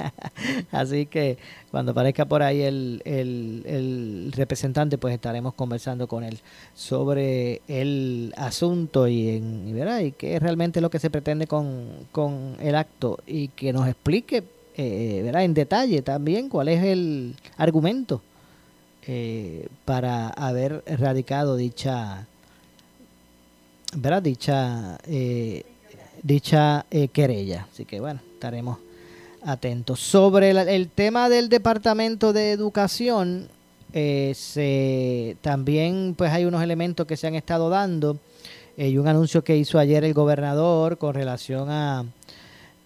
[0.70, 1.38] Así que
[1.70, 6.38] cuando aparezca por ahí el, el, representante, pues estaremos conversando con él
[6.74, 12.56] sobre el asunto y, en, y, y qué es realmente lo que se pretende con,
[12.60, 14.44] el acto y que nos explique
[14.76, 15.44] eh, ¿verdad?
[15.44, 18.22] en detalle también cuál es el argumento
[19.86, 22.26] para haber erradicado dicha
[23.96, 24.22] ¿verdad?
[24.22, 25.62] dicha, eh,
[26.22, 27.66] dicha eh, querella.
[27.72, 28.78] Así que bueno, estaremos
[29.42, 30.00] atentos.
[30.00, 33.48] Sobre el tema del Departamento de Educación,
[33.92, 38.18] eh, se, también pues hay unos elementos que se han estado dando
[38.76, 42.04] y un anuncio que hizo ayer el gobernador con relación a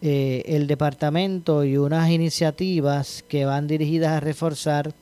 [0.00, 4.94] el departamento y unas iniciativas que van dirigidas a reforzar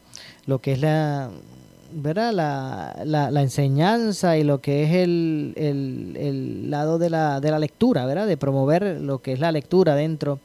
[0.46, 1.30] lo que es la
[1.92, 2.32] ¿verdad?
[2.32, 8.06] La, la, enseñanza y lo que es el, el, lado de la, de la lectura,
[8.06, 8.26] ¿verdad?
[8.26, 10.38] De promover lo que es la lectura dentro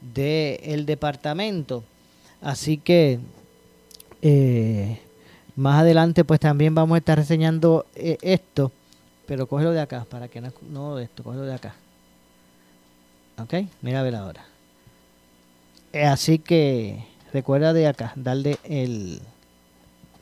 [0.00, 1.84] del departamento.
[2.40, 3.20] Así que
[4.22, 5.00] eh,
[5.56, 8.72] más adelante pues también vamos a estar reseñando eh, esto,
[9.26, 11.74] pero cógelo de acá, para que no, no esto, cógelo de acá.
[13.38, 13.54] ¿Ok?
[13.82, 14.44] Mira a ver ahora.
[15.92, 19.20] Eh, así que recuerda de acá, darle el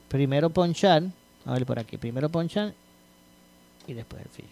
[0.08, 1.04] primero ponchar,
[1.44, 2.74] a ver por aquí, primero ponchar
[3.86, 4.46] y después el fin.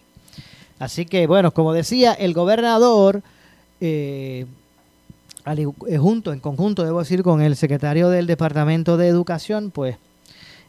[0.79, 3.21] Así que, bueno, como decía, el gobernador,
[3.81, 4.45] eh,
[5.45, 9.97] eh, junto, en conjunto, debo decir, con el secretario del Departamento de Educación, pues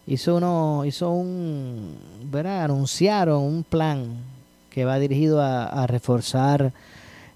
[0.06, 2.64] hizo uno, hizo un, ¿verdad?
[2.64, 4.16] Anunciaron un plan
[4.70, 6.72] que va dirigido a, a reforzar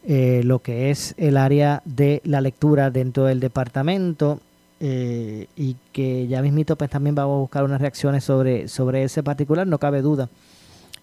[0.05, 4.41] eh, lo que es el área de la lectura dentro del departamento
[4.83, 9.23] eh, y que ya mismito pues también vamos a buscar unas reacciones sobre, sobre ese
[9.23, 10.29] particular, no cabe duda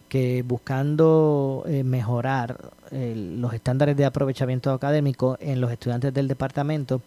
[0.10, 7.04] que buscando eh, mejorar los estándares de aprovechamiento académico en los estudiantes del departamento,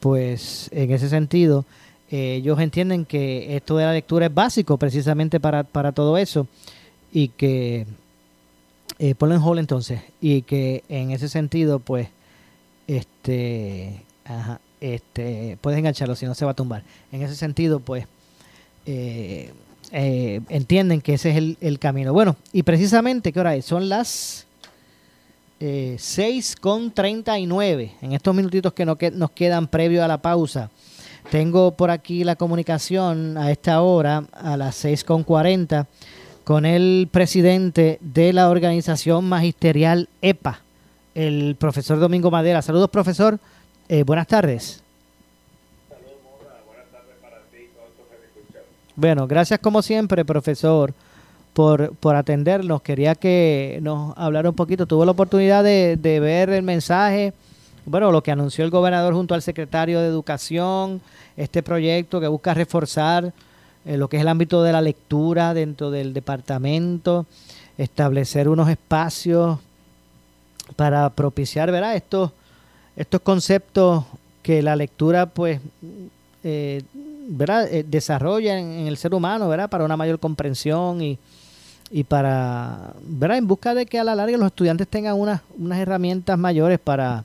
[0.00, 1.64] pues en ese sentido
[2.10, 6.46] eh, ellos entienden que esto de la lectura es básico precisamente para, para todo eso
[7.12, 7.86] y que
[8.98, 12.08] eh, ponlo en hold entonces y que en ese sentido pues
[12.86, 14.60] este ajá,
[14.92, 16.82] este puedes engancharlo si no se va a tumbar
[17.12, 18.06] en ese sentido pues
[18.86, 19.52] eh,
[19.92, 24.46] eh, entienden que ese es el, camino bueno y precisamente qué hora es son las
[25.60, 30.70] eh, 6 con 39 en estos minutitos que, que nos quedan previo a la pausa
[31.30, 35.86] tengo por aquí la comunicación a esta hora a las 6 con 40
[36.44, 40.60] con el presidente de la organización magisterial EPA,
[41.14, 42.60] el profesor Domingo Madera.
[42.60, 43.40] Saludos, profesor.
[43.88, 44.82] Eh, buenas tardes.
[48.96, 50.94] Bueno, gracias como siempre, profesor,
[51.52, 52.80] por, por atendernos.
[52.80, 54.86] Quería que nos hablara un poquito.
[54.86, 57.32] Tuvo la oportunidad de, de ver el mensaje,
[57.84, 61.02] bueno, lo que anunció el gobernador junto al secretario de Educación,
[61.36, 63.32] este proyecto que busca reforzar
[63.84, 67.26] eh, lo que es el ámbito de la lectura dentro del departamento,
[67.76, 69.58] establecer unos espacios
[70.76, 71.96] para propiciar, ¿verdad?
[71.96, 72.30] Estos,
[72.96, 74.04] estos conceptos
[74.42, 75.60] que la lectura, pues,
[76.42, 76.82] eh,
[77.28, 77.66] ¿verdad?
[77.72, 79.70] Eh, desarrolla en, en el ser humano, ¿verdad?
[79.70, 81.18] Para una mayor comprensión y,
[81.90, 83.38] y para, ¿verdad?
[83.38, 87.24] En busca de que a la larga los estudiantes tengan unas, unas herramientas mayores para,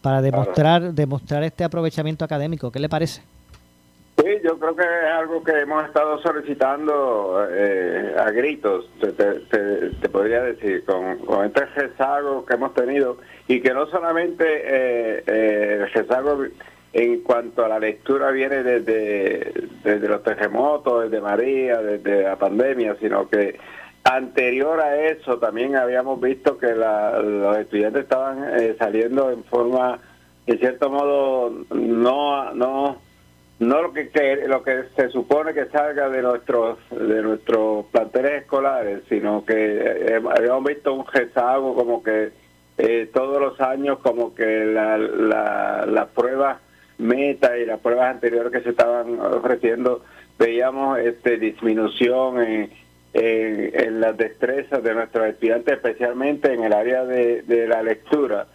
[0.00, 2.70] para demostrar, demostrar este aprovechamiento académico.
[2.70, 3.20] ¿Qué le parece?
[4.18, 9.90] Sí, yo creo que es algo que hemos estado solicitando eh, a gritos, te, te-
[10.00, 13.18] te- podría decir, con, con este rezago que hemos tenido.
[13.46, 16.44] Y que no solamente eh, eh, el rezago
[16.92, 19.52] en cuanto a la lectura viene desde,
[19.84, 23.56] desde los terremotos, desde María, desde la pandemia, sino que
[24.02, 30.00] anterior a eso también habíamos visto que la- los estudiantes estaban eh, saliendo en forma,
[30.46, 33.06] en cierto modo, no no
[33.58, 34.10] no lo que,
[34.46, 40.22] lo que se supone que salga de nuestros de nuestros planteles escolares sino que eh,
[40.36, 42.30] habíamos visto un rezago como que
[42.78, 46.58] eh, todos los años como que la, la, las pruebas
[46.98, 50.04] meta y las pruebas anteriores que se estaban ofreciendo
[50.38, 52.70] veíamos este disminución en,
[53.12, 58.46] en, en las destrezas de nuestros estudiantes especialmente en el área de, de la lectura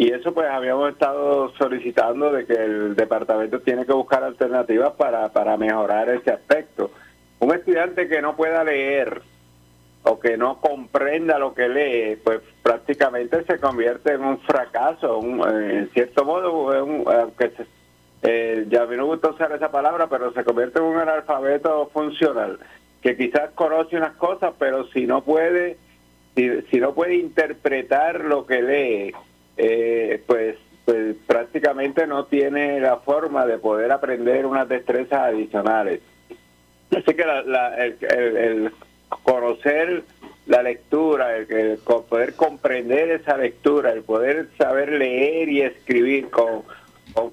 [0.00, 5.28] y eso pues habíamos estado solicitando de que el departamento tiene que buscar alternativas para,
[5.30, 6.90] para mejorar ese aspecto.
[7.38, 9.20] Un estudiante que no pueda leer
[10.04, 15.46] o que no comprenda lo que lee, pues prácticamente se convierte en un fracaso, un-
[15.46, 16.70] en cierto modo,
[17.10, 17.66] aunque se-
[18.22, 20.96] eh, ya a mí no me gusta usar esa palabra, pero se convierte en un
[20.96, 22.58] analfabeto funcional,
[23.02, 25.76] que quizás conoce unas cosas, pero si no puede,
[26.34, 29.12] si, si no puede interpretar lo que lee,
[29.62, 30.56] eh, pues,
[30.86, 36.00] pues prácticamente no tiene la forma de poder aprender unas destrezas adicionales.
[36.90, 38.70] Así que la- la- el, el-
[39.22, 40.02] conocer
[40.46, 46.62] la lectura, el, el poder comprender esa lectura, el poder saber leer y escribir con,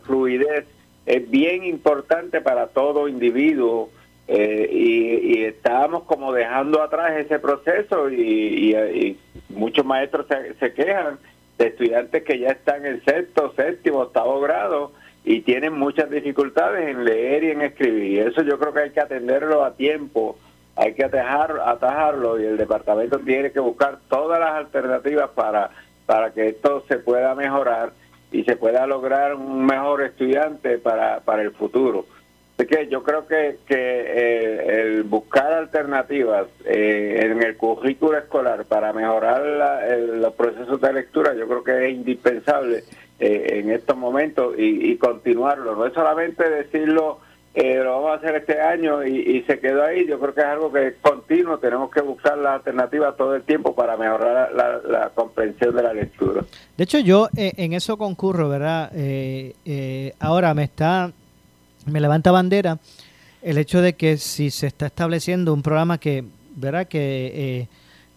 [0.04, 0.66] fluidez
[1.06, 3.90] es bien importante para todo individuo
[4.28, 9.18] eh, y, y estábamos como dejando atrás ese proceso y, y-
[9.50, 10.26] muchos maestros
[10.60, 11.18] se quejan
[11.58, 14.92] de estudiantes que ya están en sexto, séptimo, octavo grado
[15.24, 18.28] y tienen muchas dificultades en leer y en escribir.
[18.28, 20.38] Eso yo creo que hay que atenderlo a tiempo,
[20.76, 25.72] hay que atajar, atajarlo y el departamento tiene que buscar todas las alternativas para,
[26.06, 27.92] para que esto se pueda mejorar
[28.32, 32.06] y se pueda lograr un mejor estudiante para, para el futuro.
[32.58, 38.66] Así que yo creo que, que eh, el buscar alternativas eh, en el currículo escolar
[38.66, 42.84] para mejorar la- el- los procesos de lectura, yo creo que es indispensable
[43.20, 45.76] eh, en estos momentos y, continuarlo.
[45.76, 47.20] No es solamente decirlo,
[47.54, 50.08] eh, lo vamos a hacer este año y, se quedó ahí.
[50.08, 51.60] Yo creo que es algo que es continuo.
[51.60, 55.94] Tenemos que buscar las alternativas todo el tiempo para mejorar la, la comprensión de la
[55.94, 56.44] lectura.
[56.76, 58.92] De hecho, yo en eso concurro, ¿verdad?
[60.20, 61.12] Ahora me está,
[61.88, 62.80] me levanta bandera
[63.42, 66.26] el hecho de que si se está estableciendo un programa que,
[66.56, 66.88] ¿verdad?
[66.88, 67.68] Que, eh,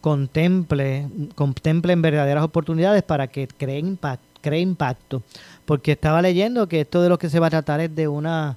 [0.00, 3.48] contemple, contemplen verdaderas oportunidades para que
[3.78, 5.22] impacto, cree impacto.
[5.64, 8.56] Porque estaba leyendo que esto de lo que se va a tratar es de una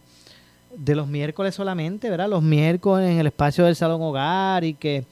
[0.76, 2.30] de los miércoles solamente, ¿verdad?
[2.30, 5.06] Los miércoles en el espacio del salón hogar y que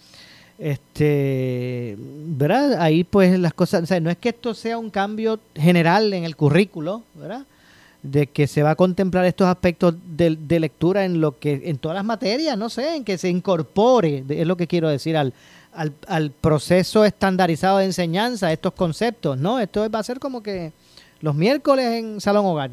[0.58, 2.82] este, ¿verdad?
[2.82, 6.24] Ahí pues las cosas, o sea, no es que esto sea un cambio general en
[6.24, 7.45] el currículo, ¿verdad?
[8.04, 11.78] De que se va a contemplar estos aspectos de, de lectura en lo que, en
[11.78, 15.34] todas las materias, no sé, en que se incorpore, es lo que quiero decir, al,
[15.74, 19.60] al, al proceso estandarizado de enseñanza, estos conceptos, ¿no?
[19.60, 20.74] Esto va a ser como que
[21.20, 22.72] los miércoles en salón hogar.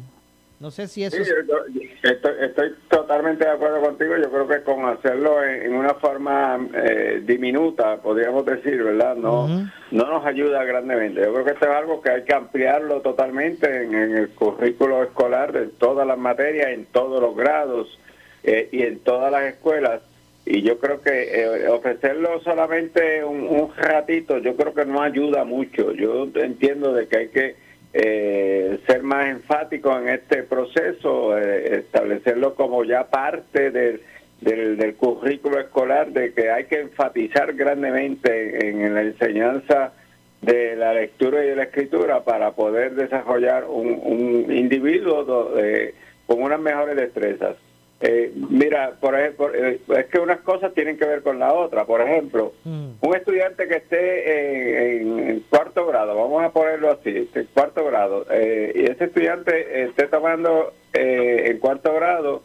[0.59, 1.15] No sé si eso...
[1.15, 4.15] Sí, yo- yo estoy, estoy totalmente de acuerdo contigo.
[4.17, 9.15] Yo creo que con hacerlo en, en una forma eh, diminuta, podríamos decir, ¿verdad?
[9.15, 11.21] No, no nos ayuda grandemente.
[11.21, 15.01] Yo creo que esto es algo que hay que ampliarlo totalmente en, en el currículo
[15.03, 17.97] escolar de todas las materias, en todos los grados
[18.43, 20.01] eh, y en todas las escuelas.
[20.45, 25.43] Y yo creo que eh, ofrecerlo solamente un, un ratito, yo creo que no ayuda
[25.45, 25.93] mucho.
[25.93, 32.53] Yo entiendo de que hay que eh, ser más enfático en este proceso, eh, establecerlo
[32.55, 34.01] como ya parte del,
[34.41, 39.93] del, del currículo escolar, de que hay que enfatizar grandemente en, la enseñanza
[40.41, 45.95] de la lectura y de la escritura para poder desarrollar un, un individuo eh,
[46.27, 47.55] con unas mejores destrezas.
[48.01, 51.85] Eh, mira, por ejemplo, eh, es que unas cosas tienen que ver con la otra.
[51.85, 57.45] Por ejemplo, un estudiante que esté en, en cuarto grado, vamos a ponerlo así, este,
[57.45, 62.43] cuarto grado, eh, y ese estudiante esté tomando eh, en cuarto grado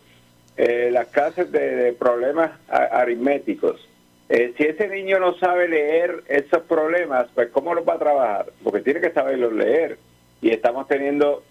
[0.56, 3.88] eh, las clases de, de problemas aritméticos.
[4.28, 8.46] Eh, si ese niño no sabe leer esos problemas, pues ¿cómo los va a trabajar?
[8.62, 9.98] Porque tiene que saberlos leer.
[10.40, 11.42] Y estamos teniendo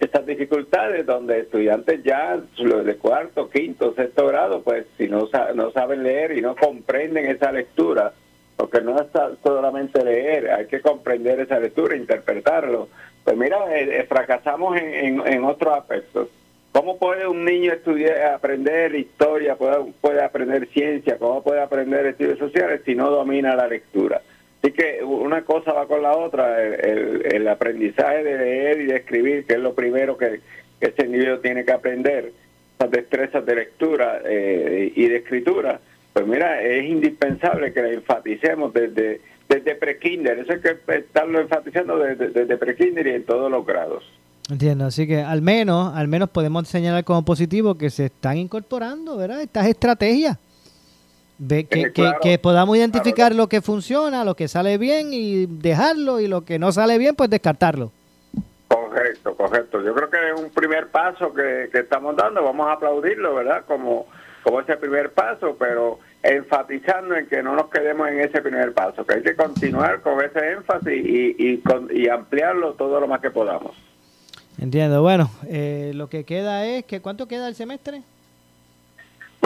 [0.00, 6.02] estas dificultades donde estudiantes ya de cuarto, quinto, sexto grado, pues si no, no saben
[6.02, 8.12] leer y no comprenden esa lectura,
[8.56, 9.06] porque no es
[9.42, 12.88] solamente leer, hay que comprender esa lectura, interpretarlo.
[13.24, 16.28] Pues mira, eh, eh, fracasamos en, en, en otros aspectos.
[16.72, 22.38] ¿Cómo puede un niño estudiar, aprender historia, puede, puede aprender ciencia, cómo puede aprender estudios
[22.38, 24.20] sociales si no domina la lectura?
[24.64, 28.86] Así que una cosa va con la otra, el, el- el aprendizaje de leer y
[28.86, 30.40] de escribir, que es lo primero que,
[30.80, 32.32] que ese individuo tiene que aprender,
[32.78, 35.80] esas destrezas de lectura eh, y de escritura,
[36.14, 41.98] pues mira, es indispensable que la enfaticemos desde, desde prekinder, eso hay que estarlo enfatizando
[41.98, 44.02] desde, desde prekinder y en todos los grados.
[44.50, 49.18] Entiendo, así que al menos, al menos podemos señalar como positivo que se están incorporando,
[49.18, 49.42] ¿verdad?
[49.42, 50.38] Estas estrategias.
[51.38, 55.08] Ve que, Eh, que- claro, que podamos identificar lo que funciona, lo que sale bien
[55.12, 57.90] y dejarlo y lo que no sale bien, pues descartarlo.
[58.68, 59.82] Correcto, correcto.
[59.82, 63.64] Yo creo que es un primer paso que, que estamos dando, vamos a aplaudirlo, ¿verdad?
[63.66, 64.06] Como,
[64.42, 69.04] como ese primer paso, pero enfatizando en que no nos quedemos en ese primer paso,
[69.04, 73.20] que hay que continuar con ese énfasis y, y, con- y ampliarlo todo lo más
[73.20, 73.72] que podamos.
[74.58, 75.02] Entiendo.
[75.02, 78.02] Bueno, eh, lo que queda es que ¿cuánto queda el semestre?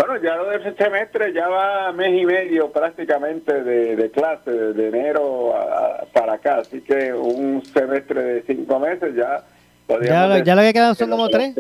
[0.07, 4.89] Bueno, ya lo del semestre ya va mes y medio prácticamente de, de clase, de
[4.89, 9.43] enero a- para acá, así que un semestre de cinco meses ya...
[10.07, 11.55] Ya, ya lo que quedan son como tres.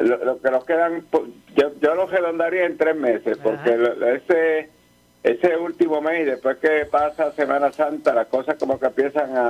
[0.00, 1.22] Lo, lo que nos quedan, pues,
[1.56, 4.68] yo, yo lo redondaría en tres meses, porque lo- ese
[5.22, 9.42] ese último mes y después que pasa Semana Santa, las cosas como que empiezan a,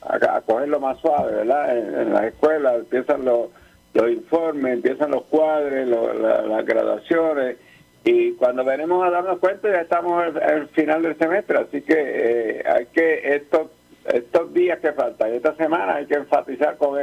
[0.00, 1.76] a, a cogerlo más suave, ¿verdad?
[1.76, 3.48] En, en las escuelas empiezan los,
[3.94, 7.56] los informes, empiezan los cuadres, lo- la- las graduaciones,
[8.04, 11.94] y cuando venimos a darnos cuenta ya estamos al, al final del semestre, así que
[11.96, 13.68] eh, hay que estos
[14.06, 16.98] estos días que faltan, esta semana hay que enfatizar con,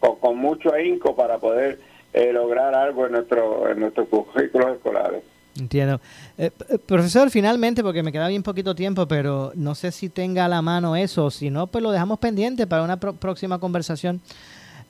[0.00, 1.78] con, mucho ahínco para poder
[2.12, 5.22] eh, lograr algo en nuestro en nuestros currículos escolares.
[5.58, 6.00] Entiendo.
[6.38, 6.50] Eh,
[6.86, 10.60] profesor, finalmente, porque me queda bien poquito tiempo, pero no sé si tenga a la
[10.62, 14.20] mano eso, si no, pues lo dejamos pendiente para una pro- próxima conversación.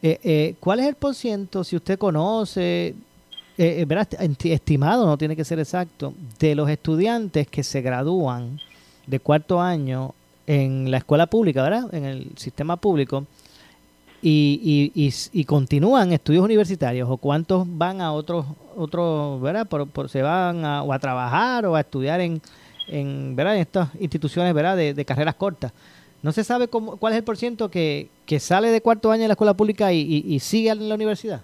[0.03, 2.94] Eh, eh, ¿Cuál es el porciento, si usted conoce,
[3.59, 8.59] eh, eh, estimado, no tiene que ser exacto, de los estudiantes que se gradúan
[9.07, 10.14] de cuarto año
[10.46, 11.94] en la escuela pública, ¿verdad?
[11.94, 13.26] En el sistema público,
[14.22, 18.44] y, y, y, y continúan estudios universitarios o cuántos van a otros
[18.76, 22.42] otros verdad por, por- se van a, o a trabajar o a estudiar en
[22.86, 25.72] en verdad en estas instituciones verdad de carreras cortas
[26.23, 29.29] no se sabe cómo, cuál es el porciento que, que sale de cuarto año de
[29.29, 31.41] la escuela pública y, y, sigue en la universidad.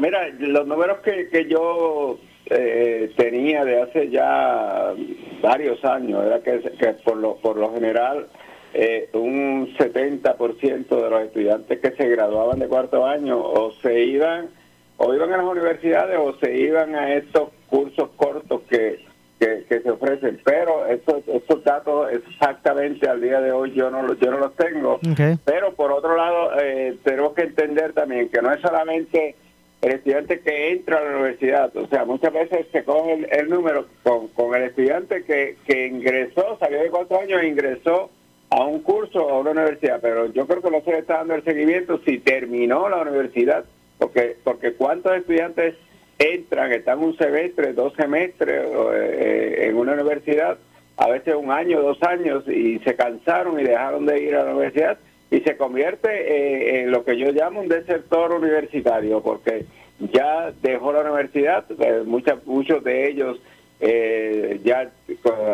[0.00, 4.94] Mira, los números que, que yo eh, tenía de hace ya
[5.42, 8.28] varios años era que, que por, lo, por lo general
[8.74, 14.48] eh, un 70% de los estudiantes que se graduaban de cuarto año o se iban
[14.96, 19.09] o iban a las universidades o se iban a estos cursos cortos que,
[19.40, 24.02] que, que se ofrecen, pero estos, estos datos exactamente al día de hoy yo no,
[24.02, 25.00] los- yo no los tengo.
[25.44, 29.34] Pero por otro lado, eh, tenemos que entender también que no es solamente
[29.80, 33.48] el estudiante que entra a la universidad, o sea, muchas veces se coge el, el
[33.48, 38.10] número con, con el estudiante que, que ingresó, salió de cuatro años e ingresó
[38.50, 41.18] a un curso o a una universidad, pero yo creo que no se le está
[41.18, 43.64] dando el seguimiento si terminó la universidad,
[43.98, 45.76] porque porque cuántos estudiantes
[46.20, 50.58] entran, están un semestre, dos semestres o, eh, en una universidad,
[50.96, 54.52] a veces un año, dos años, y se cansaron y dejaron de ir a la
[54.52, 54.98] universidad
[55.30, 59.64] y se convierte eh, en lo que yo llamo un desertor universitario, porque
[60.12, 62.02] ya dejó la universidad, eh,
[62.44, 63.40] muchos de ellos
[63.82, 64.90] eh, ya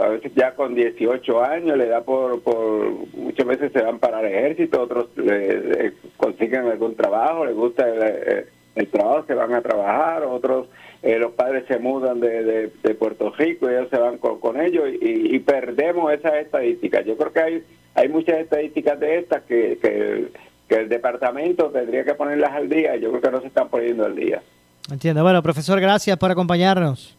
[0.02, 4.20] a veces ya con 18 años le da por, por muchas veces se van para
[4.20, 8.46] el ejército, otros eh, eh, consiguen algún trabajo, les gusta el, eh,
[8.76, 10.68] el trabajo, se van a trabajar, otros
[11.02, 14.38] eh, los padres se mudan de, de- de Puerto Rico y ellos se van con,
[14.38, 17.04] con ellos y, y perdemos esas estadísticas.
[17.04, 17.64] Yo creo que hay
[17.94, 20.28] hay muchas estadísticas de estas que, que,
[20.68, 23.68] que el departamento tendría que ponerlas al día y yo creo que no se están
[23.68, 24.42] poniendo al día.
[24.90, 25.22] Entiendo.
[25.22, 27.16] Bueno, profesor, gracias por acompañarnos.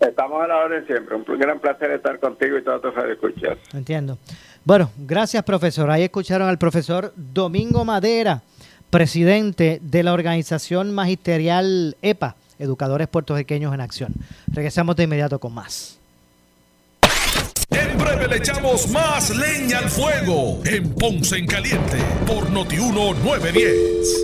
[0.00, 1.14] Estamos a la orden siempre.
[1.16, 3.58] Un gran placer estar contigo y todos tus escuchar.
[3.74, 4.16] Entiendo.
[4.64, 5.90] Bueno, gracias, profesor.
[5.90, 8.42] Ahí escucharon al profesor Domingo Madera,
[8.94, 14.14] presidente de la organización magisterial EPA, Educadores Puertorriqueños en Acción.
[14.46, 15.98] Regresamos de inmediato con más.
[17.70, 24.23] En breve le echamos más leña al fuego en Ponce en Caliente por Notiuno 910.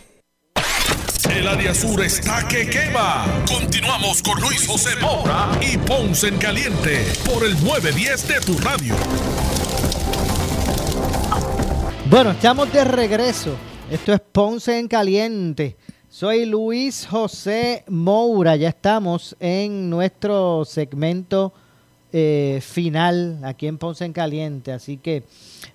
[1.29, 3.25] El área sur está que quema.
[3.47, 8.95] Continuamos con Luis José Moura y Ponce en Caliente por el 910 de tu radio.
[12.09, 13.55] Bueno, estamos de regreso.
[13.91, 15.77] Esto es Ponce en Caliente.
[16.09, 18.55] Soy Luis José Moura.
[18.55, 21.53] Ya estamos en nuestro segmento
[22.13, 24.71] eh, final aquí en Ponce en Caliente.
[24.71, 25.23] Así que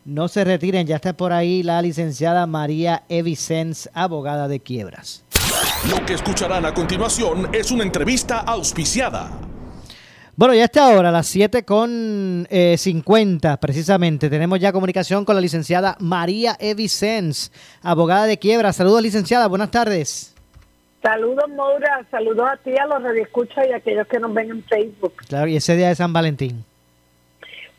[0.05, 0.87] no se retiren.
[0.87, 5.25] Ya está por ahí la licenciada María Evicens, abogada de quiebras.
[5.91, 9.31] Lo que escucharán a continuación es una entrevista auspiciada.
[10.39, 14.29] Bueno, ya está ahora, a las 7 con eh, 50 precisamente.
[14.29, 18.75] Tenemos ya comunicación con la licenciada María Evicens, abogada de quiebra.
[18.75, 19.47] Saludos, licenciada.
[19.47, 20.36] Buenas tardes.
[21.03, 22.05] Saludos, Moura.
[22.11, 25.15] Saludos a ti, a los radioescuchas y a aquellos que nos ven en Facebook.
[25.29, 26.65] Claro, y ese día de San Valentín.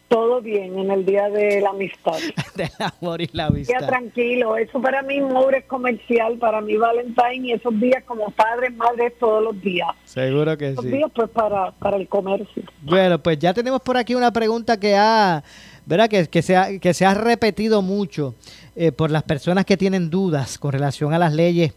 [0.07, 2.13] Todo bien en el Día de la Amistad.
[2.55, 3.85] Del amor y la amistad.
[3.85, 4.55] tranquilo.
[4.55, 6.37] Eso para mí, Moura, es comercial.
[6.37, 9.89] Para mí, Valentine y esos días como padres, madres, todos los días.
[10.05, 10.91] Seguro que Esos sí.
[10.91, 12.63] días, pues, para, para el comercio.
[12.83, 15.43] Bueno, pues ya tenemos por aquí una pregunta que ha,
[15.85, 16.07] ¿verdad?
[16.07, 18.33] Que, que se, ha, que se ha repetido mucho
[18.77, 21.73] eh, por las personas que tienen dudas con relación a las leyes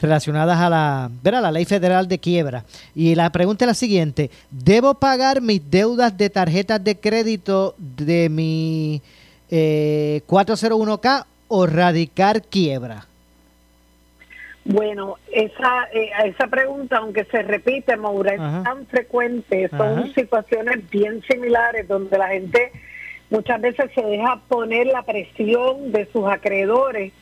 [0.00, 1.42] relacionadas a la, ¿verdad?
[1.42, 2.64] la ley federal de quiebra.
[2.94, 8.28] Y la pregunta es la siguiente, ¿debo pagar mis deudas de tarjetas de crédito de
[8.28, 9.02] mi
[9.50, 13.06] eh, 401k o radicar quiebra?
[14.64, 18.62] Bueno, esa eh, esa pregunta, aunque se repite, Maura, es Ajá.
[18.62, 20.06] tan frecuente, son Ajá.
[20.14, 22.70] situaciones bien similares donde la gente
[23.30, 27.12] muchas veces se deja poner la presión de sus acreedores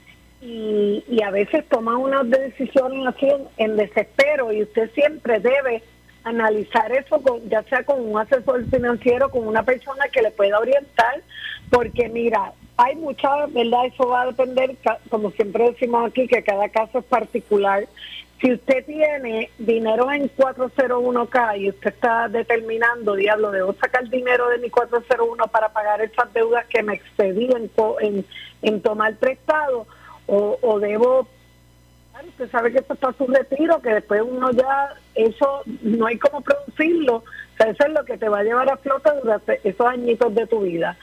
[0.40, 5.82] y, y a veces toman unas decisiones así en, desespero y usted siempre debe
[6.24, 10.58] analizar eso con, ya sea con un asesor financiero, con una persona que le pueda
[10.58, 11.22] orientar,
[11.70, 13.86] porque mira, hay mucha, ¿verdad?
[13.86, 14.76] Eso va a depender,
[15.08, 17.86] como siempre decimos aquí, que cada caso es particular.
[18.40, 24.58] Si usted tiene dinero en 401k y usted está determinando, diablo, debo sacar dinero de
[24.58, 27.68] mi 401 para pagar esas deudas que me excedí en,
[28.00, 28.24] en,
[28.62, 29.88] en tomar prestado,
[30.28, 31.26] o, o debo
[32.12, 36.18] Claro, usted sabe que esto está su retiro, que después uno ya, eso no hay
[36.18, 37.16] cómo producirlo.
[37.18, 37.24] O
[37.56, 40.46] sea, eso es lo que te va a llevar a flote durante esos añitos de
[40.48, 40.96] tu vida.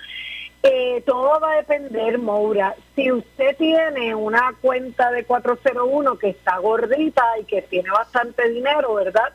[0.61, 2.75] Eh, todo va a depender, Moura.
[2.95, 8.95] Si usted tiene una cuenta de 401 que está gordita y que tiene bastante dinero,
[8.95, 9.31] ¿verdad?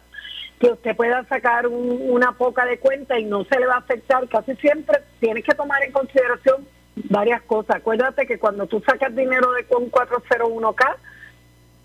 [0.59, 3.78] Que usted pueda sacar un- una poca de cuenta y no se le va a
[3.78, 4.28] afectar.
[4.28, 6.66] Casi siempre tienes que tomar en consideración
[6.97, 7.76] varias cosas.
[7.76, 10.97] Acuérdate que cuando tú sacas dinero de un 401k,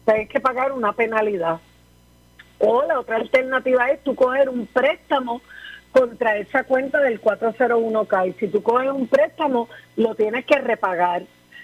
[0.06, 1.60] tienes que pagar una penalidad.
[2.60, 5.42] O la otra alternativa es tú coger un préstamo
[5.92, 8.30] contra esa cuenta del 401k.
[8.30, 11.24] Y si tú coges un préstamo, lo tienes que repagar.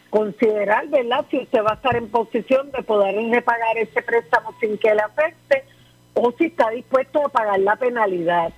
[0.09, 4.77] Considerar, ¿verdad?, si usted va a estar en posición de poder repagar ese préstamo sin
[4.77, 5.63] que le afecte
[6.13, 8.51] o si está dispuesto a pagar la penalidad.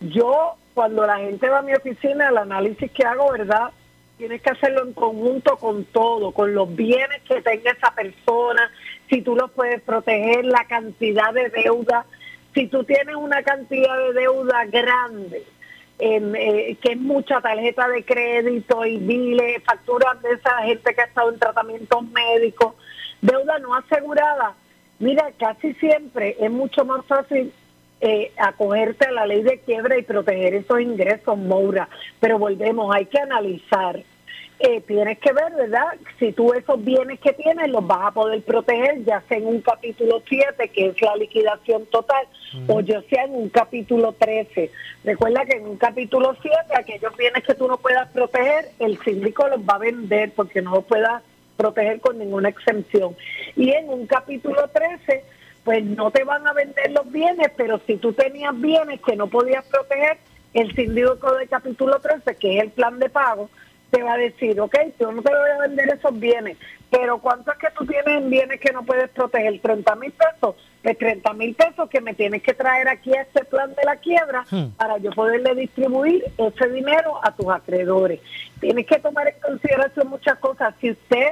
[0.00, 3.70] Yo, cuando la gente va a mi oficina, el análisis que hago, ¿verdad?
[4.22, 8.70] Tienes que hacerlo en conjunto con todo, con los bienes que tenga esa persona,
[9.10, 12.06] si tú los puedes proteger, la cantidad de deuda.
[12.54, 15.42] Si tú tienes una cantidad de deuda grande,
[15.98, 21.00] em, eh, que es mucha tarjeta de crédito y biles, facturas de esa gente que
[21.00, 22.76] ha estado en tratamientos médicos,
[23.22, 24.54] deuda no asegurada,
[25.00, 27.52] mira, casi siempre es mucho más fácil
[28.00, 31.88] eh, acogerte a la ley de quiebra y proteger esos ingresos, Moura.
[32.20, 34.04] Pero volvemos, hay que analizar.
[34.64, 35.86] Eh, tienes que ver, ¿verdad?
[36.20, 39.60] Si tú esos bienes que tienes los vas a poder proteger, ya sea en un
[39.60, 42.28] capítulo 7, que es la liquidación total,
[42.68, 44.70] o ya sea en un capítulo 13.
[45.02, 49.48] Recuerda que en un capítulo 7, aquellos bienes que tú no puedas proteger, el síndico
[49.48, 51.24] los va a vender porque no los puedas
[51.56, 53.16] proteger con ninguna exención.
[53.56, 55.24] Y en un capítulo 13,
[55.64, 59.26] pues no te van a vender los bienes, pero si tú tenías bienes que no
[59.26, 60.18] podías proteger,
[60.54, 63.48] el síndico del capítulo 13, que es el plan de pago,
[63.92, 66.56] te va a decir, ok, yo no te voy a vender esos bienes,
[66.90, 69.60] pero ¿cuánto es que tú tienes en bienes que no puedes proteger?
[69.60, 70.56] 30 mil pesos.
[70.82, 73.96] De 30 mil pesos que me tienes que traer aquí a este plan de la
[73.96, 74.70] quiebra Hmm.
[74.76, 78.18] para yo poderle distribuir ese dinero a tus acreedores.
[78.60, 80.74] Tienes que tomar en consideración muchas cosas.
[80.80, 81.28] Si usted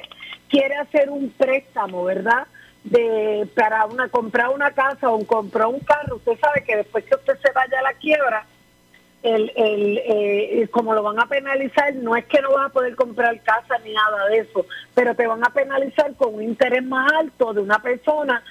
[0.48, 2.46] quiere hacer un préstamo, ¿verdad?
[2.84, 7.14] de para una comprar una casa o comprar un carro, usted sabe que después que
[7.14, 8.46] usted se vaya a la quiebra,
[9.22, 12.96] el, el, eh, como lo van a penalizar, no es que no vas a poder
[12.96, 14.64] comprar casa ni nada de eso,
[14.94, 18.42] pero te van a penalizar con un interés más alto de una persona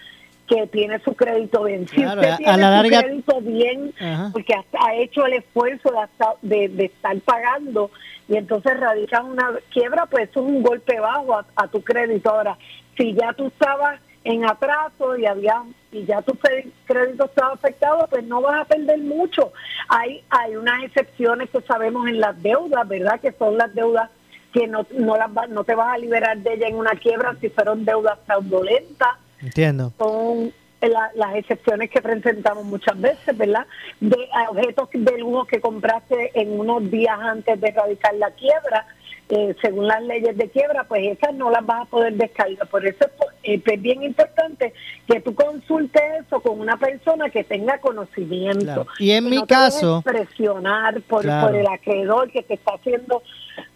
[0.48, 1.88] que tiene su crédito bien.
[1.88, 4.30] Si Claro, usted a- a tiene la su larga- crédito bien, Ajá.
[4.34, 7.92] porque ha, ha hecho el esfuerzo de, hasta- de, de estar pagando
[8.28, 12.30] y entonces radica una quiebra, pues es un golpe bajo a, a tu crédito.
[12.32, 12.58] Ahora,
[12.98, 16.38] si ya tú estabas en atraso y había y ya tu
[16.86, 19.52] crédito estaba afectado, pues no vas a perder mucho.
[19.88, 23.20] Hay hay unas excepciones que sabemos en las deudas, ¿verdad?
[23.20, 24.10] Que son las deudas
[24.54, 27.36] que no no las va- no te vas a liberar de ella en una quiebra
[27.40, 29.10] si fueron deudas fraudulentas
[29.42, 29.94] Entiendo.
[29.98, 30.52] son
[30.82, 33.66] la- las excepciones que presentamos muchas veces, ¿verdad?
[34.00, 34.18] De
[34.50, 38.86] objetos de lujo que compraste en unos días antes de erradicar la quiebra,
[39.30, 42.68] eh, según las leyes de quiebra, pues esas no las vas a poder descargar.
[42.68, 43.12] Por eso es,
[43.44, 44.74] eh, es bien importante
[45.08, 48.66] que tú consultes eso con una persona que tenga conocimiento.
[48.66, 48.88] Claro.
[48.98, 51.48] Y en Que mi no te caso- presionar por, Claro.
[51.48, 53.22] por el acreedor que te está haciendo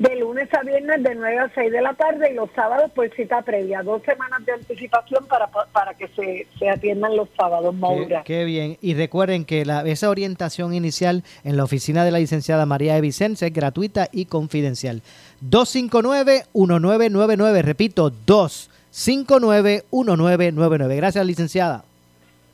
[0.00, 3.14] De lunes a viernes de 9 a 6 de la tarde y los sábados por
[3.14, 3.82] cita previa.
[3.82, 8.22] Dos semanas de anticipación para, para que se, se atiendan los sábados, Maura.
[8.24, 8.78] Qué, qué bien.
[8.80, 13.02] Y recuerden que la, esa orientación inicial en la oficina de la licenciada María de
[13.02, 15.02] Vicenza es gratuita y confidencial.
[15.44, 17.60] 259-1999.
[17.60, 20.96] Repito, 259-1999.
[20.96, 21.84] Gracias, licenciada.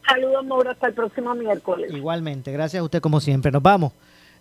[0.05, 0.73] Saludos, Maura.
[0.73, 1.93] Hasta el próximo miércoles.
[1.95, 2.51] Igualmente.
[2.51, 3.53] Gracias a usted como siempre.
[3.53, 3.93] Nos vamos.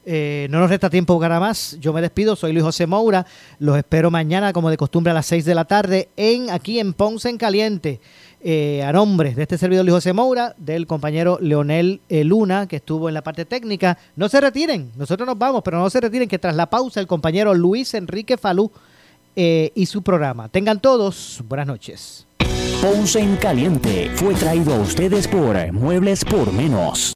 [0.06, 1.78] Eh, no nos resta tiempo para más.
[1.80, 2.36] Yo me despido.
[2.36, 3.26] Soy Luis José Moura.
[3.60, 6.94] Los espero mañana, como de costumbre, a las 6 de la tarde, en aquí en
[6.94, 8.00] Ponce en Caliente.
[8.48, 12.76] Eh, a nombre de este servidor Luis José Moura, del compañero Leonel eh, Luna, que
[12.76, 13.98] estuvo en la parte técnica.
[14.16, 14.92] No se retiren.
[14.96, 18.38] Nosotros nos vamos, pero no se retiren, que tras la pausa, el compañero Luis Enrique
[18.38, 18.72] Falú
[19.36, 20.48] eh, y su programa.
[20.50, 22.28] Tengan todos buenas noches.
[22.84, 27.16] Ponce en Caliente fue traído a ustedes por Muebles por Menos.